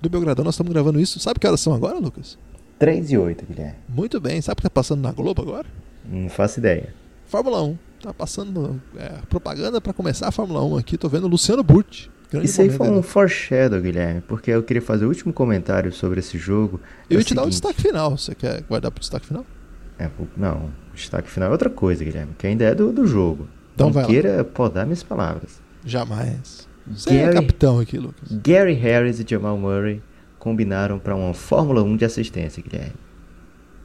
[0.00, 1.18] do Belgradão, nós estamos gravando isso.
[1.18, 2.38] Sabe que horas são agora, Lucas?
[2.78, 3.74] 3 e 8, Guilherme.
[3.88, 4.40] Muito bem.
[4.40, 5.66] Sabe o que está passando na Globo agora?
[6.08, 6.94] Não faço ideia.
[7.26, 7.78] Fórmula 1.
[8.00, 10.96] Tá passando é, propaganda para começar a Fórmula 1 aqui.
[10.96, 12.08] Tô vendo Luciano Burti.
[12.42, 16.36] Isso aí foi um foreshadow, Guilherme, porque eu queria fazer o último comentário sobre esse
[16.36, 16.78] jogo.
[17.08, 17.34] Eu é ia te seguinte...
[17.34, 18.16] dar o destaque final.
[18.16, 19.44] Você quer guardar pro destaque final?
[19.98, 23.48] É, não, o destaque final é outra coisa, Guilherme, que ainda é do, do jogo.
[23.74, 25.60] Então não queira podar minhas palavras.
[25.84, 26.68] Jamais.
[26.86, 28.28] Você Gary, é capitão aqui, Lucas.
[28.30, 30.02] Gary Harris e Jamal Murray
[30.38, 32.94] combinaram para uma Fórmula 1 de assistência, Guilherme.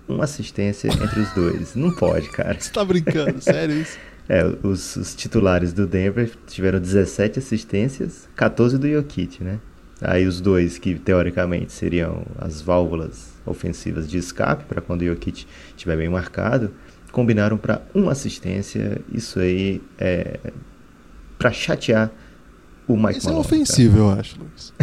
[0.08, 1.76] Uma assistência entre os dois.
[1.76, 2.60] Não pode, cara.
[2.60, 3.98] Você tá brincando, sério isso?
[4.30, 9.60] É, os, os, titulares do Denver tiveram 17 assistências, 14 do Jokic, né?
[10.04, 15.46] Aí os dois que teoricamente seriam as válvulas ofensivas de escape para quando o Jokic
[15.70, 16.74] estiver bem marcado,
[17.12, 19.02] combinaram para uma assistência.
[19.12, 20.40] Isso aí é
[21.38, 22.12] para chatear
[22.88, 24.04] o Mike Isso Malone, é ofensivo, cara.
[24.04, 24.74] eu acho, Lucas.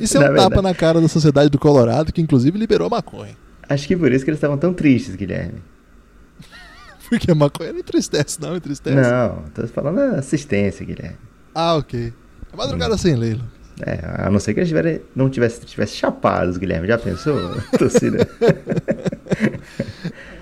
[0.00, 0.50] Isso é um verdade.
[0.50, 3.36] tapa na cara da sociedade do Colorado, que inclusive liberou maconha.
[3.68, 5.62] Acho que por isso que eles estavam tão tristes, Guilherme.
[7.08, 8.96] Porque a maconha não entristece, não, entristece.
[8.96, 11.18] Não, tô falando assistência, Guilherme.
[11.54, 12.12] Ah, ok.
[12.52, 12.98] É madrugada hum.
[12.98, 13.61] sem lei, Lucas.
[13.84, 16.86] É, a não ser que eles tivessem, não tivesse, tivesse chapados, Guilherme.
[16.86, 17.36] Já pensou?
[17.76, 18.18] torcida.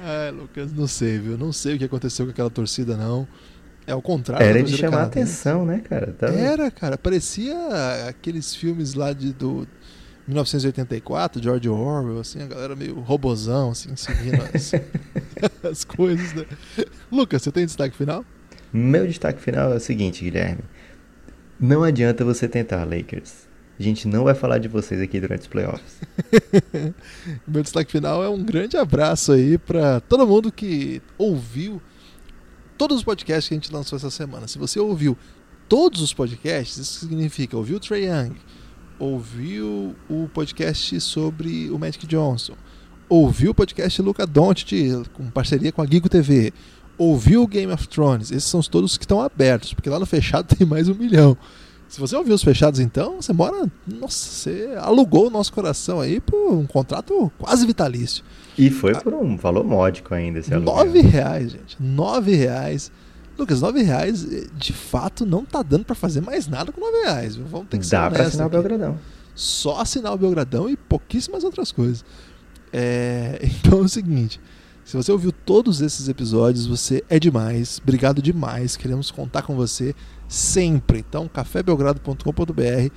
[0.05, 1.39] é, Lucas, não sei, viu?
[1.39, 3.27] Não sei o que aconteceu com aquela torcida, não.
[3.87, 4.47] É o contrário.
[4.47, 6.15] Era de chamar atenção, né, cara?
[6.19, 6.35] Tava...
[6.35, 6.99] Era, cara.
[6.99, 7.57] Parecia
[8.09, 9.67] aqueles filmes lá de, do
[10.29, 14.73] 1984, George Orwell, assim, a galera meio robozão, assim, seguindo as,
[15.65, 16.45] as coisas, né?
[17.11, 18.25] Lucas, você tem destaque final?
[18.73, 20.63] Meu destaque final é o seguinte, Guilherme.
[21.61, 23.51] Não adianta você tentar, Lakers.
[23.79, 26.01] A gente não vai falar de vocês aqui durante os playoffs.
[27.47, 31.81] Meu destaque final é um grande abraço aí para todo mundo que ouviu
[32.79, 34.49] todos os podcasts que a gente lançou essa semana.
[34.49, 35.17] Se você ouviu
[35.69, 38.37] todos os podcasts, isso significa ouviu o Trey Young,
[38.99, 42.55] ouviu o podcast sobre o Magic Johnson,
[43.09, 46.55] ouviu o podcast Luca Doncic com parceria com a Gigo TV,
[47.01, 50.45] ouviu o Game of Thrones, esses são todos que estão abertos, porque lá no fechado
[50.55, 51.37] tem mais um milhão.
[51.89, 53.69] Se você ouviu os fechados, então, você mora.
[53.85, 58.23] Nossa, você alugou o nosso coração aí por um contrato quase vitalício.
[58.57, 60.77] E foi por um valor módico ainda esse aluguel.
[60.77, 61.77] Nove reais, gente.
[61.81, 62.93] Nove reais.
[63.37, 64.25] Lucas, nove reais,
[64.55, 67.35] de fato, não tá dando para fazer mais nada com nove reais.
[67.35, 68.57] Vamos ter que Dá pra assinar aqui.
[68.57, 68.99] o Belgradão.
[69.35, 72.05] Só assinar o Belgradão e pouquíssimas outras coisas.
[72.73, 73.41] É...
[73.65, 74.39] Então é o seguinte.
[74.91, 77.81] Se você ouviu todos esses episódios, você é demais.
[77.81, 78.77] Obrigado demais.
[78.77, 79.95] Queremos contar com você
[80.27, 80.99] sempre.
[80.99, 82.93] Então, cafébelgrado.com.br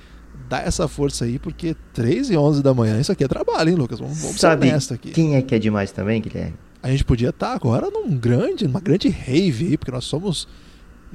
[0.48, 3.76] dá essa força aí, porque 3 e 11 da manhã, isso aqui é trabalho, hein,
[3.76, 4.00] Lucas?
[4.00, 5.12] Vamos, vamos Sabe ser aqui.
[5.12, 6.56] quem é que é demais também, Guilherme?
[6.82, 10.48] A gente podia estar tá agora num grande, numa grande rave aí, porque nós somos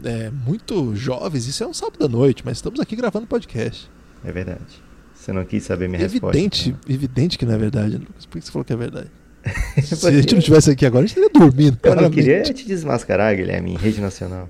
[0.01, 3.91] é, muito jovens, isso é um sábado à noite, mas estamos aqui gravando podcast.
[4.23, 4.82] É verdade.
[5.13, 6.69] Você não quis saber minha evidente, resposta.
[6.69, 6.95] Então.
[6.95, 8.25] Evidente que não é verdade, Lucas.
[8.25, 9.18] Por que você falou que é verdade?
[9.81, 11.77] Se a gente não estivesse aqui agora, a gente estaria dormindo.
[11.83, 14.49] Eu não queria te desmascarar, Guilherme, em rede nacional.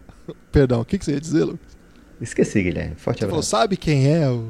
[0.52, 1.78] Perdão, o que, que você ia dizer, Lucas?
[2.22, 2.96] Esqueci, Guilherme.
[2.96, 3.50] Forte você abraço.
[3.50, 4.50] Falou, sabe quem é o.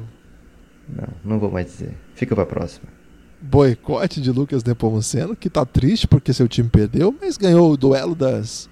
[0.88, 1.94] Não, não vou mais dizer.
[2.14, 2.88] Fica pra próxima.
[3.40, 8.14] Boicote de Lucas Nepomuceno, que tá triste porque seu time perdeu, mas ganhou o duelo
[8.14, 8.68] das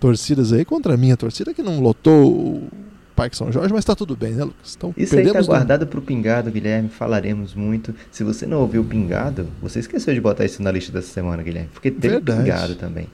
[0.00, 2.68] torcidas aí contra a minha torcida, que não lotou
[3.16, 4.74] Parque São Jorge, mas tá tudo bem, né, Lucas?
[4.76, 5.86] Então, Isso aí tá guardado no...
[5.86, 6.90] pro Pingado, Guilherme.
[6.90, 7.94] Falaremos muito.
[8.12, 11.42] Se você não ouviu o Pingado, você esqueceu de botar isso na lista dessa semana,
[11.42, 11.70] Guilherme.
[11.72, 12.42] Porque teve Verdade.
[12.42, 13.08] Pingado também.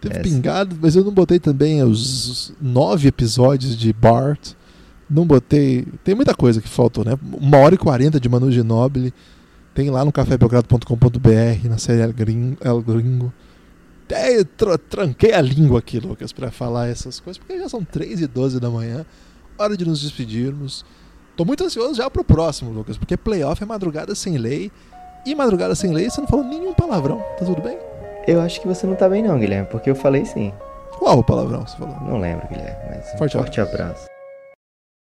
[0.00, 4.52] Teve Pingado, mas eu não botei também os nove episódios de Bart.
[5.08, 5.86] Não botei.
[6.04, 7.18] Tem muita coisa que faltou, né?
[7.40, 9.14] Uma hora e quarenta de Manu Ginobili.
[9.74, 12.56] Tem lá no cafébelgrado.com.br, na série El Gringo.
[12.62, 13.32] El Gringo.
[14.08, 18.20] É, tr tranquei a língua aqui, Lucas, para falar essas coisas, porque já são 3
[18.20, 19.04] e 12 da manhã.
[19.58, 20.84] Hora de nos despedirmos.
[21.36, 24.70] Tô muito ansioso já pro próximo, Lucas, porque playoff é madrugada sem lei.
[25.24, 27.18] E madrugada sem lei, você não falou nenhum palavrão.
[27.38, 27.78] Tá tudo bem?
[28.26, 30.52] Eu acho que você não tá bem, não, Guilherme, porque eu falei sim.
[30.98, 31.96] Qual o palavrão você falou?
[32.00, 33.82] Não lembro, Guilherme, mas forte, um forte abraço.
[33.82, 34.15] abraço.